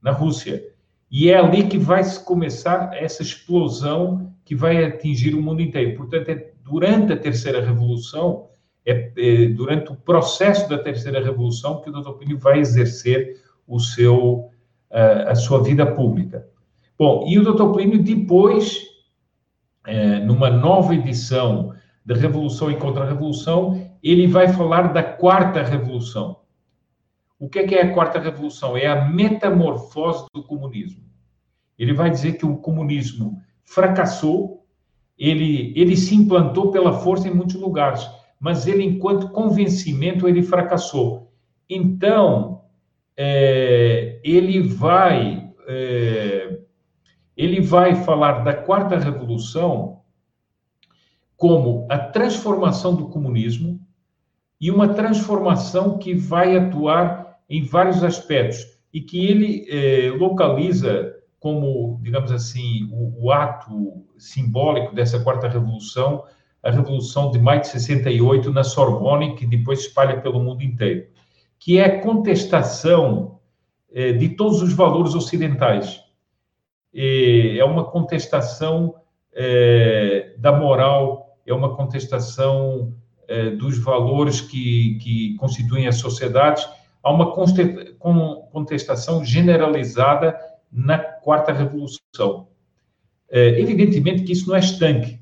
[0.00, 0.62] na Rússia.
[1.10, 5.96] E é ali que vai se começar essa explosão que vai atingir o mundo inteiro.
[5.96, 8.46] Portanto, é durante a terceira revolução
[8.86, 12.12] é, é, durante o processo da terceira revolução que o Dr.
[12.12, 14.50] Plínio vai exercer o seu,
[14.90, 16.46] a, a sua vida pública.
[16.96, 17.72] Bom, e o Dr.
[17.72, 18.80] Plínio depois,
[19.84, 21.74] é, numa nova edição
[22.04, 26.38] da Revolução e Contra-Revolução, ele vai falar da quarta revolução.
[27.38, 28.76] O que é, que é a quarta revolução?
[28.76, 31.02] É a metamorfose do comunismo.
[31.76, 34.64] Ele vai dizer que o comunismo fracassou,
[35.18, 38.08] ele, ele se implantou pela força em muitos lugares,
[38.38, 41.32] mas ele, enquanto convencimento, ele fracassou.
[41.68, 42.62] Então,
[43.16, 46.60] é, ele vai é,
[47.36, 50.00] ele vai falar da quarta revolução
[51.36, 53.80] como a transformação do comunismo
[54.58, 62.00] e uma transformação que vai atuar em vários aspectos e que ele é, localiza como,
[62.02, 66.24] digamos assim, o, o ato simbólico dessa quarta revolução
[66.66, 71.06] a Revolução de Maio de 68 na Sorbonne, que depois se espalha pelo mundo inteiro,
[71.60, 73.38] que é a contestação
[73.92, 76.00] eh, de todos os valores ocidentais.
[76.92, 78.96] é uma contestação
[79.32, 82.92] eh, da moral, é uma contestação
[83.28, 86.66] eh, dos valores que, que constituem as sociedades,
[87.00, 87.32] há uma
[88.50, 90.36] contestação generalizada
[90.72, 92.48] na Quarta Revolução.
[93.30, 95.20] evidentemente que isso não é estanque,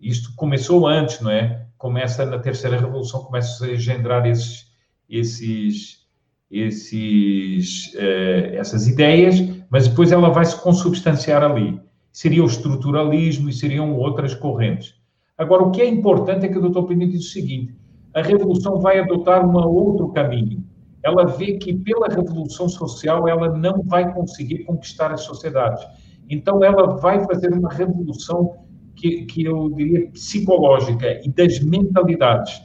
[0.00, 1.66] isto começou antes, não é?
[1.78, 4.66] Começa na terceira revolução, começa a engendrar esses,
[5.08, 6.06] esses,
[6.50, 11.80] esses, eh, essas ideias, mas depois ela vai se consubstanciar ali.
[12.12, 14.94] Seria o estruturalismo e seriam outras correntes.
[15.36, 16.86] Agora, o que é importante é que o Dr.
[16.86, 17.74] Pini diz o seguinte:
[18.14, 20.64] a revolução vai adotar um outro caminho.
[21.02, 25.84] Ela vê que pela revolução social ela não vai conseguir conquistar as sociedades.
[26.30, 28.63] Então, ela vai fazer uma revolução
[28.94, 32.62] que, que eu diria psicológica e das mentalidades.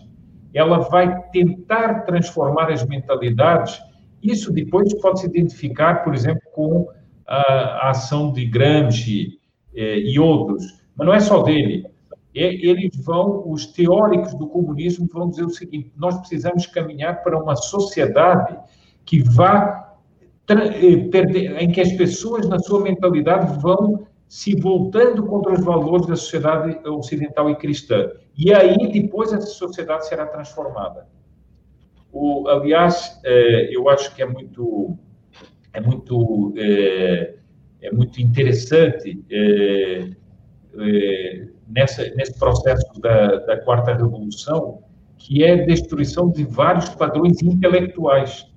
[0.53, 3.79] Ela vai tentar transformar as mentalidades.
[4.21, 6.87] Isso depois pode se identificar, por exemplo, com
[7.27, 9.39] a, a ação de Gramsci
[9.75, 11.85] eh, e outros, mas não é só dele.
[12.35, 17.41] É, eles vão, os teóricos do comunismo vão dizer o seguinte: nós precisamos caminhar para
[17.41, 18.57] uma sociedade
[19.05, 19.95] que vá
[20.49, 26.15] eh, em que as pessoas na sua mentalidade vão se voltando contra os valores da
[26.15, 28.11] sociedade ocidental e cristã.
[28.37, 31.07] E aí, depois, essa sociedade será transformada.
[32.11, 34.95] O, aliás, é, eu acho que é muito,
[35.73, 37.35] é muito, é,
[37.81, 40.09] é muito interessante é
[41.67, 44.83] nessa, nesse processo da, da Quarta Revolução,
[45.17, 48.47] que é a destruição de vários padrões intelectuais.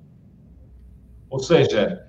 [1.31, 2.07] Ou seja,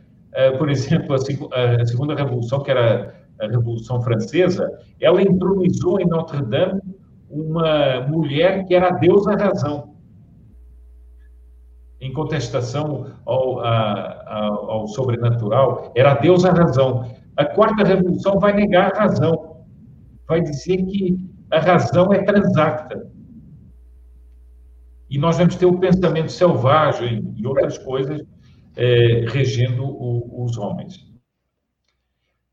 [0.58, 1.16] por exemplo,
[1.54, 4.70] a, a Segunda Revolução, que era a Revolução Francesa,
[5.00, 6.82] ela entronizou em Notre Dame
[7.30, 9.94] uma mulher que era a deusa razão,
[12.00, 17.10] em contestação ao, a, ao sobrenatural, era a deusa razão.
[17.38, 19.64] A quarta revolução vai negar a razão,
[20.28, 21.18] vai dizer que
[21.50, 23.10] a razão é transacta.
[25.10, 28.22] E nós vamos ter o pensamento selvagem e outras coisas
[28.76, 31.13] é, regendo o, os homens.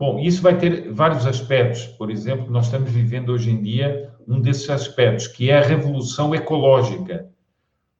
[0.00, 1.84] Bom, isso vai ter vários aspectos.
[1.84, 6.34] Por exemplo, nós estamos vivendo hoje em dia um desses aspectos, que é a revolução
[6.34, 7.28] ecológica.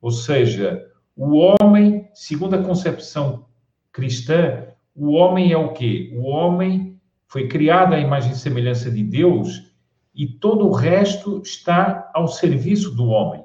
[0.00, 0.82] Ou seja,
[1.14, 3.44] o homem, segundo a concepção
[3.92, 6.10] cristã, o homem é o quê?
[6.16, 6.98] O homem
[7.28, 9.70] foi criado à imagem e semelhança de Deus
[10.14, 13.44] e todo o resto está ao serviço do homem,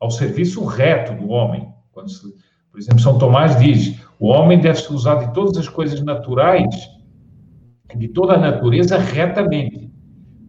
[0.00, 1.70] ao serviço reto do homem.
[1.92, 2.08] Quando
[2.70, 6.90] por exemplo, São Tomás diz: o homem deve se usar de todas as coisas naturais
[7.96, 9.90] de toda a natureza retamente.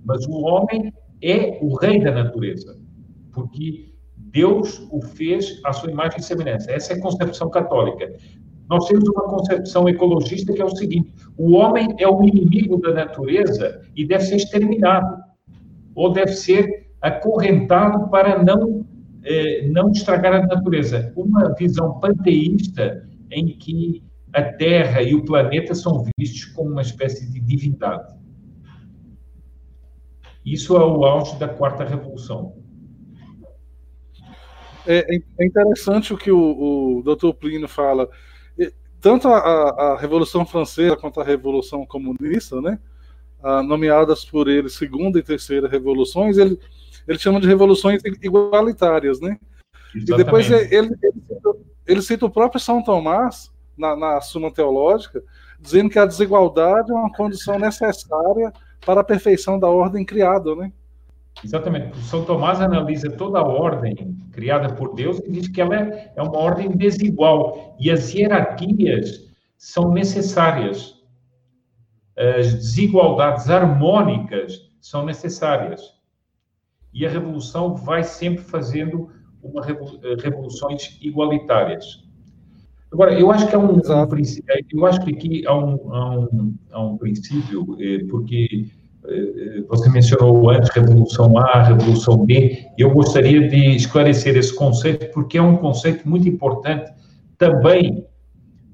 [0.06, 2.78] Mas o homem é o rei da natureza,
[3.32, 6.72] porque Deus o fez à sua imagem e semelhança.
[6.72, 8.12] Essa é a concepção católica.
[8.70, 12.94] Nós temos uma concepção ecologista que é o seguinte: o homem é o inimigo da
[12.94, 15.18] natureza e deve ser exterminado,
[15.96, 18.86] ou deve ser acorrentado para não,
[19.24, 21.14] eh, não estragar a natureza.
[21.16, 24.02] Uma visão panteísta em que
[24.34, 28.14] a Terra e o planeta são vistos como uma espécie de divindade.
[30.46, 32.58] Isso é o auge da quarta revolução.
[34.86, 37.34] é, é interessante o que o, o Dr.
[37.34, 38.10] Plínio fala.
[39.00, 42.80] Tanto a, a, Revolução Francesa quanto a Revolução Comunista, né,
[43.66, 46.58] nomeadas por ele segunda e terceira revoluções, ele,
[47.06, 49.38] ele chama de revoluções igualitárias, né?
[49.94, 50.12] Exatamente.
[50.12, 50.90] E depois ele, ele,
[51.86, 55.24] ele, cita o próprio São Tomás na, na Suma Teológica,
[55.60, 58.54] dizendo que a desigualdade é uma condição necessária
[58.86, 60.72] para a perfeição da ordem criada, né?
[61.44, 61.98] Exatamente.
[62.04, 66.22] São Tomás analisa toda a ordem criada por Deus e diz que ela é, é
[66.22, 71.02] uma ordem desigual e as hierarquias são necessárias.
[72.16, 75.94] As desigualdades harmônicas são necessárias.
[76.94, 79.10] E a revolução vai sempre fazendo
[79.42, 82.03] uma eh, revoluções igualitárias.
[82.94, 86.20] Agora, eu acho que há um, um princípio, eu acho que aqui há um, há
[86.20, 88.68] um, há um princípio, eh, porque
[89.06, 95.12] eh, você mencionou antes Revolução A, Revolução B, e eu gostaria de esclarecer esse conceito,
[95.12, 96.94] porque é um conceito muito importante
[97.40, 98.06] também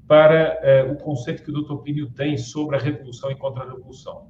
[0.06, 0.58] para
[0.92, 1.76] o conceito que o Dr.
[1.76, 4.26] Plínio tem sobre a Revolução e Contra-Revolução.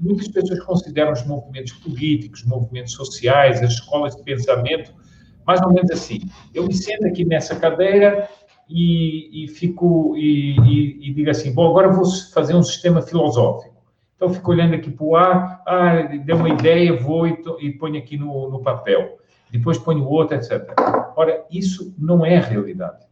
[0.00, 4.94] Muitas pessoas consideram os movimentos políticos, movimentos sociais, as escolas de pensamento,
[5.46, 6.20] mais ou menos assim.
[6.54, 8.28] Eu me sento aqui nessa cadeira
[8.68, 13.74] e, e fico e, e, e digo assim, bom, agora vou fazer um sistema filosófico.
[14.16, 17.98] Então, fico olhando aqui para o ar, ah, deu uma ideia, vou e, e ponho
[17.98, 19.18] aqui no, no papel.
[19.50, 20.72] Depois ponho outro, etc.
[21.16, 23.04] Ora, isso não é realidade.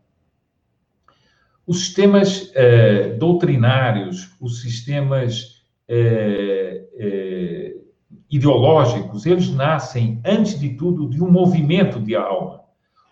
[1.67, 7.83] Os sistemas uh, doutrinários, os sistemas uh, uh,
[8.29, 12.62] ideológicos, eles nascem, antes de tudo, de um movimento de alma.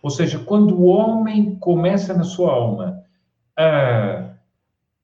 [0.03, 3.03] Ou seja, quando o homem começa na sua alma
[3.57, 4.31] a,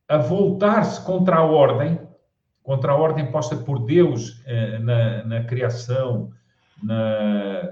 [0.09, 2.01] a voltar-se contra a ordem,
[2.63, 6.31] contra a ordem posta por Deus eh, na, na, criação,
[6.83, 7.63] na,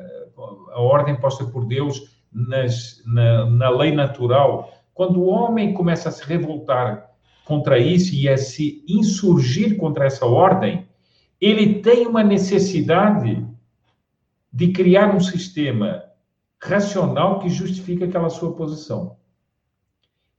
[0.72, 4.72] a ordem posta por Deus nas, na, na lei natural.
[4.92, 7.10] Quando o homem começa a se revoltar
[7.44, 10.86] contra isso e a se insurgir contra essa ordem,
[11.40, 13.44] ele tem uma necessidade
[14.52, 16.04] de criar um sistema
[16.64, 19.16] racional que justifique aquela sua posição.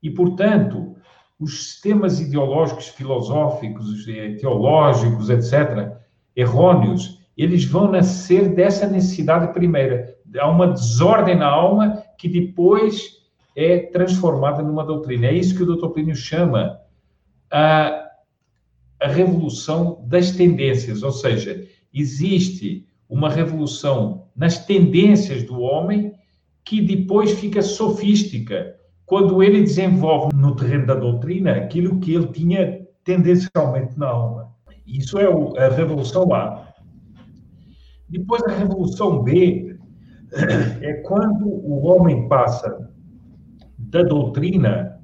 [0.01, 0.95] E, portanto,
[1.39, 5.91] os sistemas ideológicos, filosóficos, eh, teológicos, etc.,
[6.35, 10.15] errôneos, eles vão nascer dessa necessidade primeira.
[10.37, 13.23] Há uma desordem na alma que depois
[13.55, 15.27] é transformada numa doutrina.
[15.27, 15.89] É isso que o Dr.
[15.89, 16.79] Plínio chama
[17.51, 18.09] a,
[18.99, 26.13] a revolução das tendências, ou seja, existe uma revolução nas tendências do homem
[26.63, 28.75] que depois fica sofística,
[29.05, 34.51] quando ele desenvolve no terreno da doutrina aquilo que ele tinha tendencialmente na alma.
[34.85, 36.73] Isso é a Revolução A.
[38.09, 39.77] Depois, a Revolução B
[40.81, 42.91] é quando o homem passa
[43.77, 44.99] da doutrina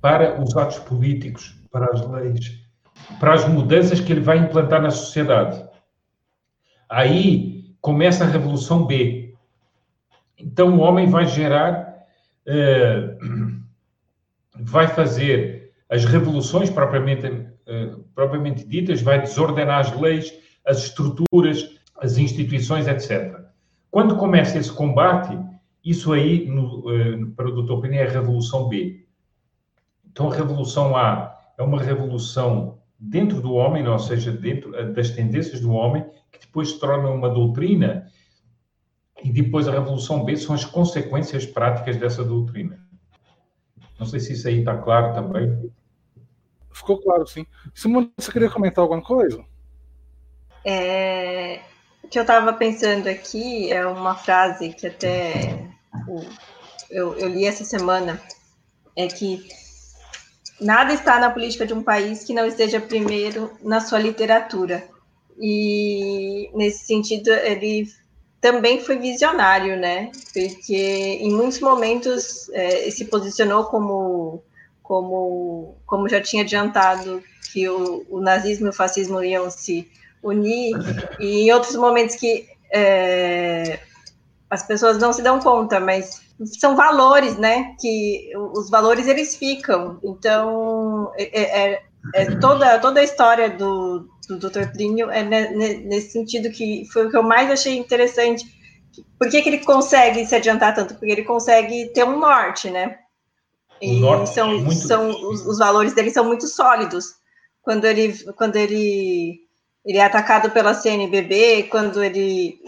[0.00, 2.58] para os atos políticos, para as leis,
[3.18, 5.64] para as mudanças que ele vai implantar na sociedade.
[6.92, 9.34] Aí começa a Revolução B.
[10.38, 12.06] Então, o homem vai gerar
[12.46, 13.16] eh,
[14.54, 20.32] vai fazer as revoluções propriamente, uh, propriamente ditas, vai desordenar as leis,
[20.64, 23.40] as estruturas, as instituições, etc.
[23.90, 25.38] Quando começa esse combate,
[25.84, 27.82] isso aí, no, uh, para o Dr.
[27.82, 29.04] Pini, é a Revolução B.
[30.10, 35.60] Então, a Revolução A é uma revolução dentro do homem, ou seja, dentro das tendências
[35.60, 36.04] do homem,
[36.52, 38.12] depois se torna uma doutrina
[39.24, 42.78] e depois a Revolução B são as consequências práticas dessa doutrina.
[43.98, 45.72] Não sei se isso aí está claro também.
[46.70, 47.46] Ficou claro, sim.
[47.74, 49.42] Simone, você queria comentar alguma coisa?
[50.62, 51.60] É,
[52.04, 55.70] o que eu estava pensando aqui é uma frase que até
[56.90, 58.20] eu, eu li essa semana,
[58.94, 59.48] é que
[60.60, 64.91] nada está na política de um país que não esteja primeiro na sua literatura.
[65.40, 67.88] E nesse sentido, ele
[68.40, 70.10] também foi visionário, né?
[70.32, 74.42] Porque em muitos momentos é, se posicionou como,
[74.82, 77.22] como, como já tinha adiantado
[77.52, 79.88] que o, o nazismo e o fascismo iam se
[80.22, 80.74] unir,
[81.20, 83.78] e em outros momentos que é,
[84.50, 86.22] as pessoas não se dão conta, mas
[86.58, 87.74] são valores, né?
[87.80, 89.98] Que os valores eles ficam.
[90.02, 91.82] Então é, é,
[92.14, 94.70] é, toda toda a história do, do Dr.
[94.72, 98.44] Plínio é nesse sentido que foi o que eu mais achei interessante.
[99.18, 100.94] Por que, que ele consegue se adiantar tanto?
[100.94, 102.98] Porque ele consegue ter um norte, né?
[103.80, 107.16] E norte são, é são os, os, valores dele são muito sólidos.
[107.62, 109.40] Quando ele, quando ele,
[109.84, 112.60] ele é atacado pela CNBB, quando ele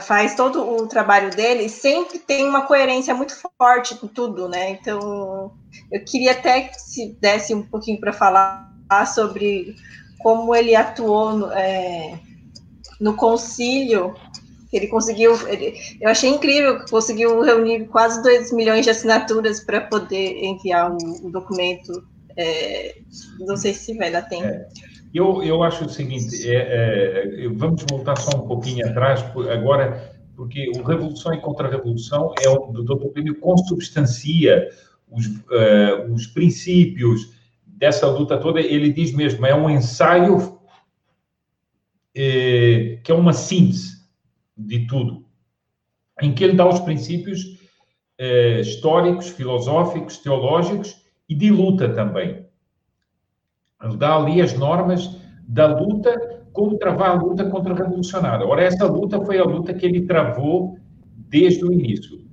[0.00, 4.70] faz todo o trabalho dele, sempre tem uma coerência muito forte com tudo, né?
[4.70, 5.52] Então,
[5.90, 8.70] eu queria até que se desse um pouquinho para falar
[9.14, 9.74] sobre
[10.22, 12.18] como ele atuou no, é,
[13.00, 14.14] no concílio,
[14.72, 19.82] ele conseguiu, ele, eu achei incrível que conseguiu reunir quase 2 milhões de assinaturas para
[19.82, 22.04] poder enviar o, o documento,
[22.36, 22.96] é,
[23.40, 24.44] não sei se vai dar tempo.
[24.44, 24.66] É.
[25.12, 30.70] Eu, eu acho o seguinte, é, é, vamos voltar só um pouquinho atrás, agora, porque
[30.74, 33.08] o Revolução e Contra-Revolução é o Dr.
[33.08, 34.70] Plínio consubstancia
[35.10, 37.30] os, uh, os princípios
[37.82, 40.56] dessa luta toda, ele diz mesmo, é um ensaio
[42.14, 44.06] é, que é uma síntese
[44.56, 45.26] de tudo,
[46.22, 47.58] em que ele dá os princípios
[48.16, 52.46] é, históricos, filosóficos, teológicos e de luta também
[53.98, 55.18] dá ali as normas
[55.48, 58.46] da luta, como travar a luta contra o revolucionário.
[58.46, 60.78] Ora, essa luta foi a luta que ele travou
[61.28, 62.24] desde o início.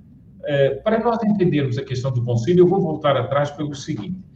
[0.44, 4.29] Eh, para nós entendermos a questão do concílio, eu vou voltar atrás pelo seguinte.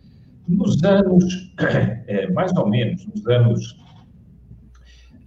[0.46, 1.52] Nos anos,
[2.06, 3.76] é, mais ou menos, nos anos,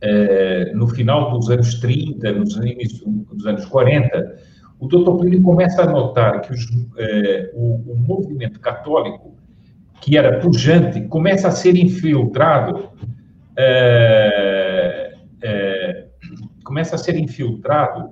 [0.01, 4.37] é, no final dos anos 30, nos, início, nos anos 40,
[4.79, 9.37] o doutor Plínio começa a notar que os, é, o, o movimento católico
[10.01, 12.89] que era pujante, começa a ser infiltrado,
[13.57, 16.07] é, é,
[16.63, 18.11] começa a ser infiltrado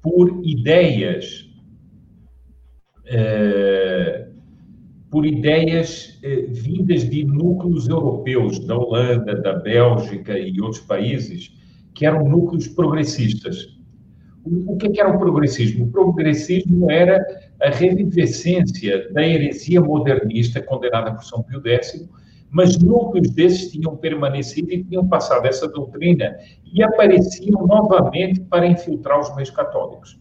[0.00, 1.48] por ideias,
[3.06, 4.23] é,
[5.14, 11.52] por ideias vindas de núcleos europeus, da Holanda, da Bélgica e outros países,
[11.94, 13.78] que eram núcleos progressistas.
[14.44, 15.84] O que era o progressismo?
[15.84, 17.24] O progressismo era
[17.62, 22.08] a revivescência da heresia modernista condenada por São Pio X,
[22.50, 29.20] mas núcleos desses tinham permanecido e tinham passado essa doutrina e apareciam novamente para infiltrar
[29.20, 30.18] os meios católicos.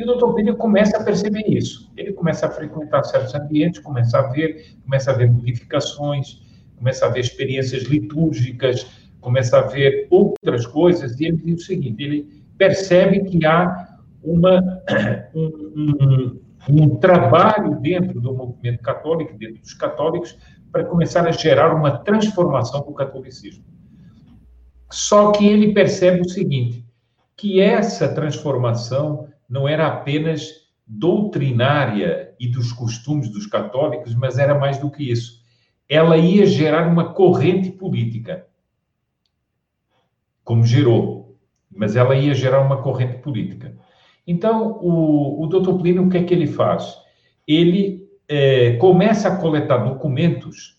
[0.00, 1.92] E o doutor Pílio começa a perceber isso.
[1.94, 6.40] Ele começa a frequentar certos ambientes, começa a ver, começa a ver modificações,
[6.78, 8.86] começa a ver experiências litúrgicas,
[9.20, 14.82] começa a ver outras coisas, e ele diz o seguinte, ele percebe que há uma,
[15.36, 16.40] um, um,
[16.70, 20.38] um trabalho dentro do movimento católico, dentro dos católicos,
[20.72, 23.66] para começar a gerar uma transformação do catolicismo.
[24.90, 26.86] Só que ele percebe o seguinte,
[27.36, 34.78] que essa transformação não era apenas doutrinária e dos costumes dos católicos, mas era mais
[34.78, 35.40] do que isso.
[35.88, 38.46] Ela ia gerar uma corrente política,
[40.44, 41.36] como gerou,
[41.70, 43.76] mas ela ia gerar uma corrente política.
[44.26, 46.96] Então, o, o doutor Plínio, o que é que ele faz?
[47.46, 50.78] Ele é, começa a coletar documentos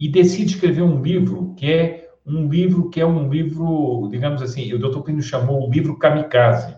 [0.00, 4.72] e decide escrever um livro que é um livro que é um livro, digamos assim,
[4.72, 6.74] o doutor Plínio chamou o livro Kamikaze.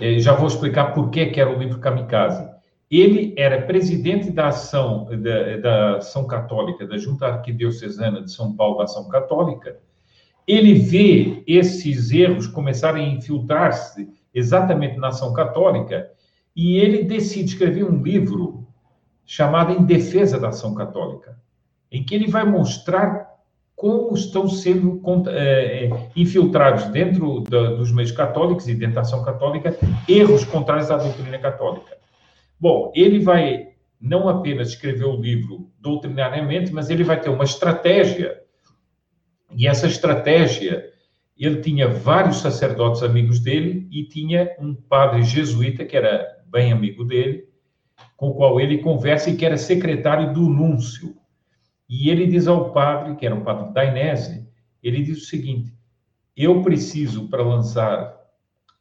[0.00, 2.48] É, já vou explicar por que, que era o livro Kamikaze.
[2.90, 8.78] Ele era presidente da ação, da, da ação católica, da Junta Arquidiocesana de São Paulo,
[8.78, 9.78] da Ação Católica,
[10.46, 16.10] ele vê esses erros começarem a infiltrar-se exatamente na ação católica
[16.56, 18.66] e ele decide escrever um livro
[19.24, 21.38] chamado Em Defesa da Ação Católica,
[21.92, 23.29] em que ele vai mostrar
[23.80, 25.00] como estão sendo
[25.30, 29.74] é, infiltrados dentro da, dos meios católicos e dentro da ação católica
[30.06, 31.96] erros contrários à doutrina católica.
[32.58, 33.68] Bom, ele vai
[33.98, 38.40] não apenas escrever o livro doutrinariamente, mas ele vai ter uma estratégia
[39.56, 40.84] e essa estratégia,
[41.36, 47.04] ele tinha vários sacerdotes amigos dele e tinha um padre jesuíta que era bem amigo
[47.04, 47.48] dele,
[48.16, 51.16] com o qual ele conversa e que era secretário do núncio.
[51.90, 54.48] E ele diz ao padre, que era o padre Dainese,
[54.80, 55.74] ele diz o seguinte:
[56.36, 58.16] eu preciso para lançar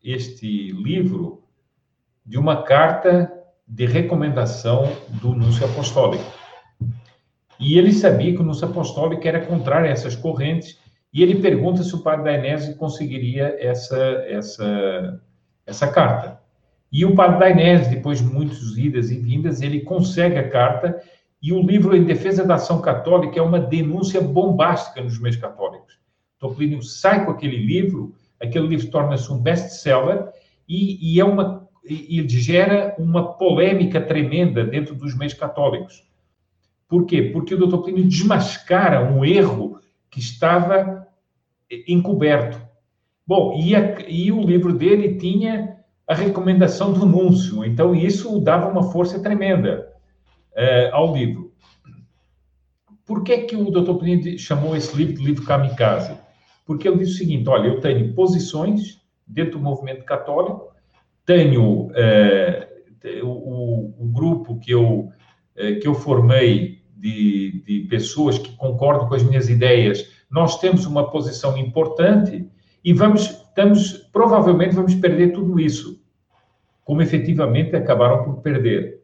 [0.03, 1.43] este livro
[2.23, 3.33] de uma carta
[3.67, 6.23] de recomendação do núncio apostólico.
[7.59, 10.79] E ele sabia que o núncio apostólico era contrário a essas correntes,
[11.11, 13.97] e ele pergunta se o padre Dainese conseguiria essa,
[14.27, 15.21] essa,
[15.65, 16.39] essa carta.
[16.91, 21.01] E o padre Dainese, depois de muitas idas e vindas, ele consegue a carta,
[21.41, 25.97] e o livro Em Defesa da Ação Católica é uma denúncia bombástica nos meios católicos.
[26.37, 30.27] Toplínio sai com aquele livro, aquele livro torna-se um best-seller,
[30.67, 31.67] e, e, é uma,
[32.27, 36.03] gera uma polêmica tremenda dentro dos meios católicos.
[36.87, 37.23] Por quê?
[37.33, 37.83] Porque o Dr.
[37.83, 39.79] Plínio desmascara um erro
[40.09, 41.07] que estava
[41.87, 42.59] encoberto.
[43.25, 45.77] Bom, e, a, e, o livro dele tinha
[46.07, 49.88] a recomendação do núncio, então isso dava uma força tremenda
[50.55, 51.53] é, ao livro.
[53.05, 53.95] Por que, que o Dr.
[53.95, 56.17] Plínio chamou esse livro de livro kamikaze?
[56.69, 60.67] porque ele diz o seguinte: olha, eu tenho posições dentro do movimento católico,
[61.25, 62.67] tenho eh,
[63.23, 65.09] o, o, grupo que eu,
[65.55, 70.85] eh, que eu formei de, de pessoas que concordam com as minhas ideias, nós temos
[70.85, 72.47] uma posição importante
[72.85, 75.99] e vamos, estamos, provavelmente vamos perder tudo isso,
[76.85, 78.98] como efetivamente acabaram por perder.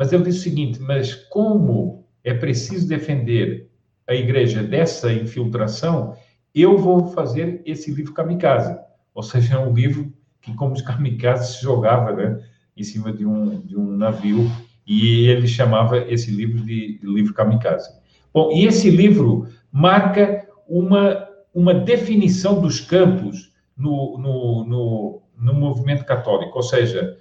[0.00, 3.68] Mas ele diz o seguinte: mas como é preciso defender
[4.08, 6.16] a igreja dessa infiltração,
[6.54, 8.74] eu vou fazer esse livro kamikaze.
[9.14, 12.42] Ou seja, é um livro que, como os kamikazes, se jogava né,
[12.74, 14.50] em cima de um, de um navio,
[14.86, 17.90] e ele chamava esse livro de livro kamikaze.
[18.32, 26.06] Bom, e esse livro marca uma, uma definição dos campos no, no, no, no movimento
[26.06, 27.18] católico, ou seja,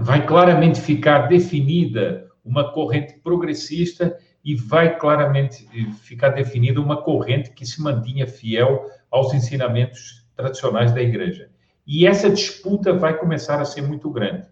[0.00, 7.50] vai claramente ficar definida uma corrente progressista e vai claramente eh, ficar definida uma corrente
[7.50, 11.50] que se mantinha fiel aos ensinamentos tradicionais da igreja.
[11.86, 14.46] E essa disputa vai começar a ser muito grande.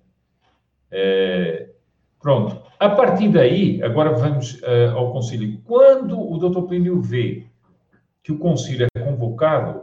[0.91, 1.71] É,
[2.21, 2.63] pronto.
[2.79, 5.61] A partir daí, agora vamos uh, ao concílio.
[5.65, 7.47] Quando o doutor Plínio vê
[8.23, 9.83] que o concílio é convocado,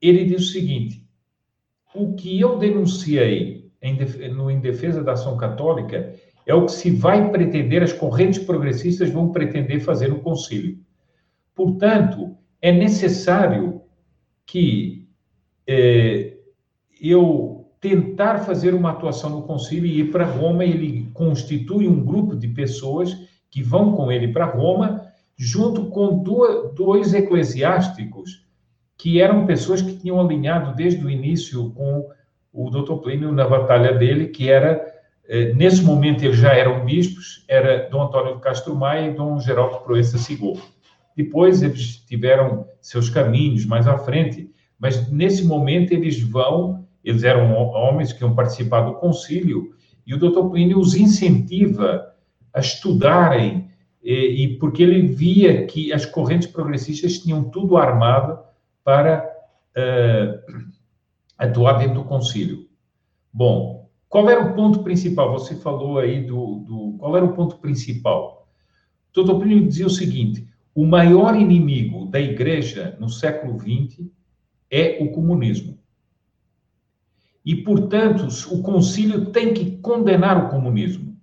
[0.00, 1.06] ele diz o seguinte:
[1.94, 3.53] o que eu denunciei
[4.34, 6.14] no, em defesa da ação católica
[6.46, 10.78] é o que se vai pretender, as correntes progressistas vão pretender fazer no concílio.
[11.54, 13.82] Portanto, é necessário
[14.46, 15.08] que
[15.66, 16.36] é,
[17.00, 22.34] eu tentar fazer uma atuação no concílio e ir para Roma, ele constitui um grupo
[22.34, 23.14] de pessoas
[23.50, 25.02] que vão com ele para Roma,
[25.36, 26.22] junto com
[26.74, 28.44] dois eclesiásticos
[28.96, 32.08] que eram pessoas que tinham alinhado desde o início com
[32.54, 32.94] o Dr.
[33.02, 34.80] Plínio na batalha dele, que era
[35.26, 39.40] eh, nesse momento eles já eram bispos, era Dom Antônio de Castro Maia e Dom
[39.40, 40.60] Geraldo Proença Sigor.
[41.16, 44.48] Depois eles tiveram seus caminhos mais à frente,
[44.78, 49.74] mas nesse momento eles vão, eles eram homens que iam participar do concílio,
[50.06, 50.50] e o Dr.
[50.50, 52.12] Plínio os incentiva
[52.52, 53.68] a estudarem,
[54.02, 58.38] e, e, porque ele via que as correntes progressistas tinham tudo armado
[58.84, 59.26] para
[59.76, 60.73] uh,
[61.38, 62.68] atuar dentro do concílio.
[63.32, 65.32] Bom, qual era o ponto principal?
[65.32, 66.60] Você falou aí do.
[66.60, 68.48] do qual era o ponto principal?
[69.12, 74.06] Doutor Plínio dizia o seguinte: o maior inimigo da igreja no século XX
[74.70, 75.78] é o comunismo.
[77.44, 81.16] E, portanto, o concílio tem que condenar o comunismo,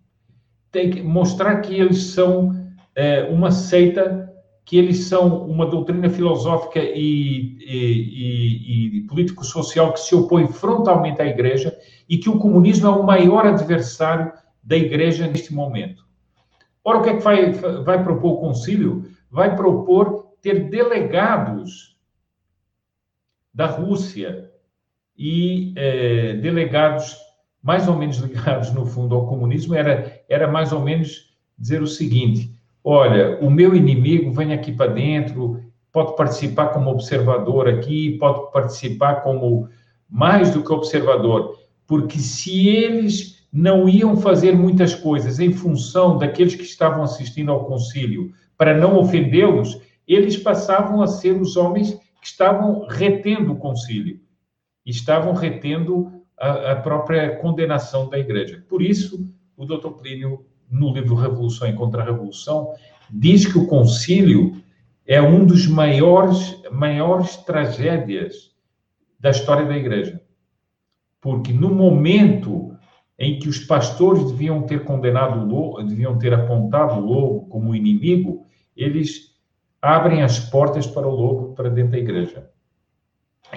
[0.72, 2.56] tem que mostrar que eles são
[2.94, 4.31] é, uma seita
[4.64, 11.26] que eles são uma doutrina filosófica e, e, e político-social que se opõe frontalmente à
[11.26, 11.76] Igreja
[12.08, 14.32] e que o comunismo é o maior adversário
[14.64, 16.06] da Igreja neste momento.
[16.84, 19.06] Ora, o que é que vai, vai propor o concílio?
[19.30, 21.98] Vai propor ter delegados
[23.54, 24.50] da Rússia
[25.18, 27.16] e é, delegados
[27.62, 31.88] mais ou menos ligados, no fundo, ao comunismo, era, era mais ou menos dizer o
[31.88, 35.62] seguinte: olha, o meu inimigo vem aqui para dentro,
[35.92, 39.68] pode participar como observador aqui, pode participar como
[40.10, 46.56] mais do que observador, porque se eles não iam fazer muitas coisas em função daqueles
[46.56, 52.28] que estavam assistindo ao concílio, para não ofendê-los, eles passavam a ser os homens que
[52.28, 54.20] estavam retendo o concílio,
[54.86, 58.64] estavam retendo a, a própria condenação da igreja.
[58.70, 59.26] Por isso,
[59.58, 62.74] o doutor Plínio no livro Revolução e Contra-Revolução,
[63.10, 64.62] diz que o concílio
[65.06, 68.52] é um dos maiores, maiores tragédias
[69.20, 70.22] da história da igreja.
[71.20, 72.76] Porque no momento
[73.20, 78.48] em que os pastores deviam ter condenado o deviam ter apontado o lobo como inimigo,
[78.76, 79.36] eles
[79.82, 82.50] abrem as portas para o lobo para dentro da igreja.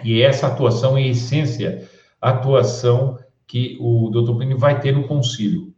[0.02, 1.88] E essa atuação é a essência,
[2.20, 5.73] a atuação que o doutor Plínio vai ter no concílio.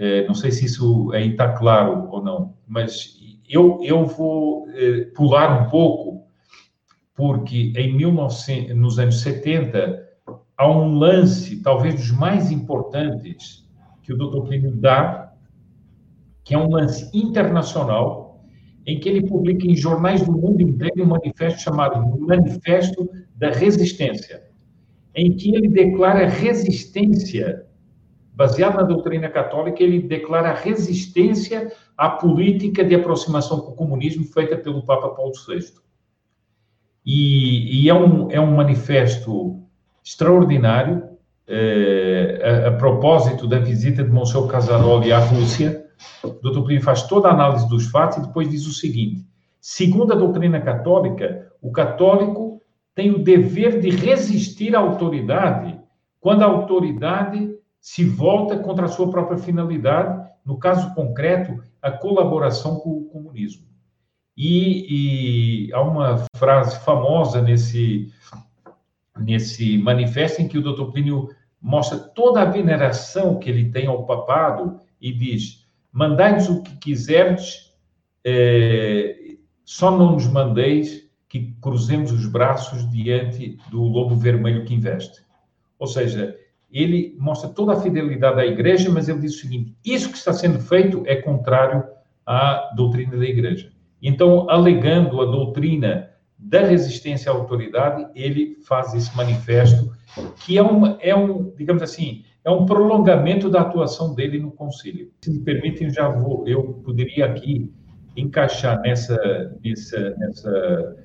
[0.00, 3.18] É, não sei se isso aí está claro ou não, mas
[3.48, 6.24] eu, eu vou é, pular um pouco,
[7.16, 10.06] porque em 1900, nos anos 70
[10.56, 13.68] há um lance, talvez dos mais importantes,
[14.02, 14.46] que o Dr.
[14.46, 15.32] Plínio dá,
[16.44, 18.44] que é um lance internacional,
[18.86, 24.44] em que ele publica em jornais do mundo inteiro um manifesto chamado Manifesto da Resistência,
[25.14, 27.67] em que ele declara resistência
[28.38, 34.56] baseado na doutrina católica, ele declara resistência à política de aproximação com o comunismo feita
[34.56, 35.72] pelo Papa Paulo VI.
[37.04, 39.60] E, e é, um, é um manifesto
[40.04, 41.02] extraordinário,
[41.48, 45.86] é, a, a, propósito da visita de Monsenhor Casaroli à Rússia.
[46.22, 46.62] O Dr.
[46.62, 49.26] Plínio faz toda a análise dos fatos e depois diz o seguinte:
[49.60, 52.62] Segundo a doutrina católica, o católico
[52.94, 55.76] tem o dever de resistir à autoridade
[56.20, 57.57] quando a autoridade
[57.88, 63.66] se volta contra a sua própria finalidade, no caso concreto, a colaboração com o comunismo.
[64.36, 68.12] E, e há uma frase famosa nesse,
[69.18, 71.30] nesse manifesto em que o doutor Plínio
[71.62, 77.72] mostra toda a veneração que ele tem ao papado e diz: mandai-nos o que quiserdes,
[78.22, 85.22] é, só não nos mandeis que cruzemos os braços diante do lobo vermelho que investe.
[85.78, 86.36] Ou seja,
[86.70, 90.32] ele mostra toda a fidelidade à igreja, mas ele diz o seguinte: isso que está
[90.32, 91.84] sendo feito é contrário
[92.26, 93.70] à doutrina da igreja.
[94.02, 99.90] Então, alegando a doutrina da resistência à autoridade, ele faz esse manifesto,
[100.44, 100.62] que é,
[101.00, 105.10] é um, digamos assim, é um prolongamento da atuação dele no concílio.
[105.22, 107.72] Se me permitem, já vou, eu poderia aqui
[108.16, 109.16] encaixar nessa,
[109.64, 110.96] nessa, nessa,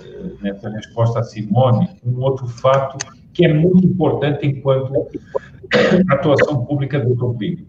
[0.00, 2.98] eh, nessa resposta a Simone um outro fato
[3.38, 5.08] que é muito importante enquanto
[6.10, 7.68] atuação pública do Topini.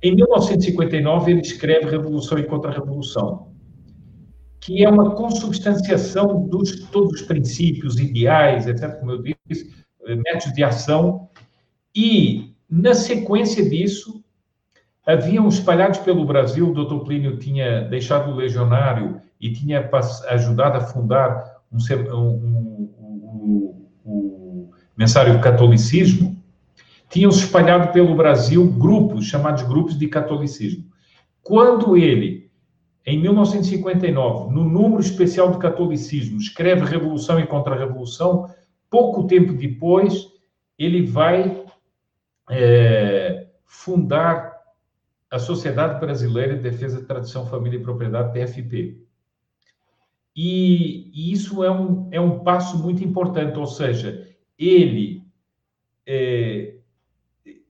[0.00, 3.48] Em 1959, ele escreve Revolução e Contra-Revolução,
[4.60, 9.74] que é uma consubstanciação dos todos os princípios, ideais, etc., como eu disse,
[10.06, 11.28] eh, métodos de ação,
[11.92, 14.22] e, na sequência disso,
[15.04, 19.90] haviam espalhados pelo Brasil, o doutor Plínio tinha deixado o legionário e tinha
[20.28, 21.78] ajudado a fundar um,
[22.14, 22.94] um,
[24.96, 26.42] mensário catolicismo,
[27.08, 30.84] tinham se espalhado pelo Brasil grupos, chamados grupos de catolicismo.
[31.42, 32.50] Quando ele,
[33.06, 38.50] em 1959, no número especial de catolicismo, escreve Revolução e Contra-Revolução,
[38.90, 40.28] pouco tempo depois,
[40.78, 41.64] ele vai
[42.50, 44.54] é, fundar
[45.30, 49.04] a Sociedade Brasileira de Defesa de Tradição, Família e Propriedade, TFP.
[50.36, 55.22] E, e isso é um, é um passo muito importante, ou seja, ele,
[56.06, 56.74] é,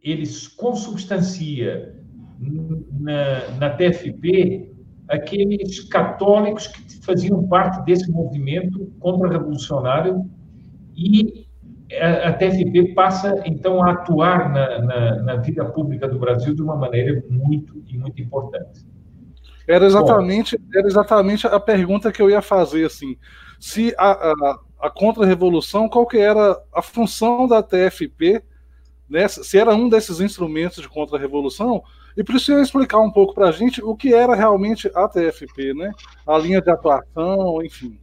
[0.03, 0.24] ele
[0.57, 1.95] consubstancia
[2.91, 4.72] na, na TFP
[5.09, 10.28] aqueles católicos que faziam parte desse movimento contra-revolucionário
[10.97, 11.45] e
[12.01, 16.76] a, TFP passa, então, a atuar na, na, na, vida pública do Brasil de uma
[16.76, 18.85] maneira muito e muito importante.
[19.68, 23.16] Era exatamente, era exatamente a pergunta que eu ia fazer, assim,
[23.61, 28.43] se a, a, a contra-revolução, qual que era a função da TFP,
[29.09, 31.83] né, se era um desses instrumentos de contra-revolução,
[32.16, 35.91] e precisa explicar um pouco para a gente o que era realmente a TFP, né?
[36.27, 37.99] A linha de atuação, enfim.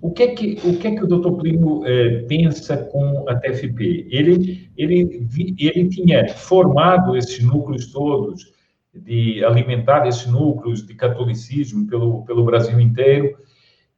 [0.00, 1.32] O que é que o, que é que o Dr.
[1.32, 4.08] Plínio eh, pensa com a TFP?
[4.10, 8.52] Ele, ele, ele tinha formado esses núcleos todos,
[8.94, 13.36] de alimentar esses núcleos de catolicismo pelo, pelo Brasil inteiro.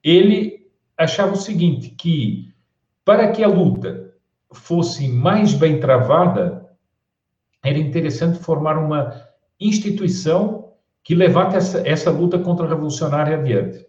[0.02, 0.59] Ele
[1.04, 2.52] achava o seguinte, que
[3.04, 4.14] para que a luta
[4.52, 6.68] fosse mais bem travada,
[7.64, 9.28] era interessante formar uma
[9.58, 13.86] instituição que levasse essa, essa luta contra-revolucionária adiante.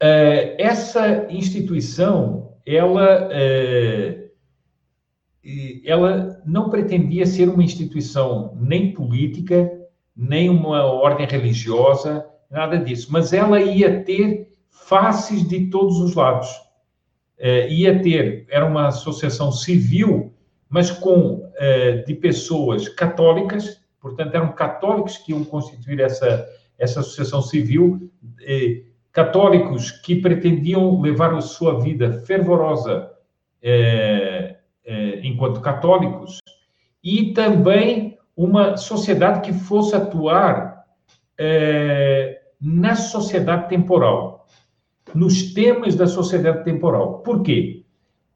[0.00, 4.30] Eh, essa instituição, ela, eh,
[5.84, 9.70] ela não pretendia ser uma instituição nem política,
[10.14, 16.48] nem uma ordem religiosa, nada disso, mas ela ia ter faces de todos os lados.
[17.38, 20.34] Eh, ia ter, era uma associação civil,
[20.68, 21.48] mas com
[22.06, 26.48] de pessoas católicas, portanto, eram católicos que iam constituir essa,
[26.78, 28.10] essa associação civil,
[29.12, 33.10] católicos que pretendiam levar a sua vida fervorosa
[33.62, 36.38] é, é, enquanto católicos
[37.02, 40.84] e também uma sociedade que fosse atuar
[41.36, 44.39] é, na sociedade temporal,
[45.14, 47.18] nos temas da sociedade temporal.
[47.18, 47.84] Por quê?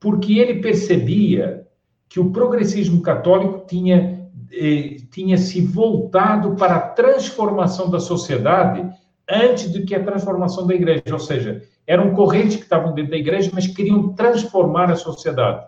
[0.01, 1.67] Porque ele percebia
[2.09, 8.89] que o progressismo católico tinha, eh, tinha se voltado para a transformação da sociedade
[9.29, 13.17] antes do que a transformação da igreja, ou seja, eram correntes que estavam dentro da
[13.17, 15.67] igreja, mas queriam transformar a sociedade.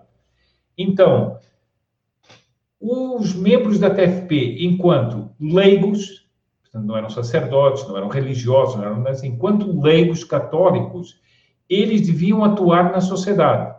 [0.76, 1.38] Então,
[2.80, 6.25] os membros da TFP, enquanto leigos,
[6.84, 11.20] não eram sacerdotes, não eram religiosos, não eram, mas enquanto leigos católicos,
[11.68, 13.74] eles deviam atuar na sociedade,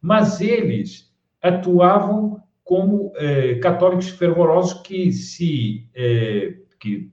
[0.00, 1.10] mas eles
[1.42, 7.10] atuavam como eh, católicos fervorosos que se eh, que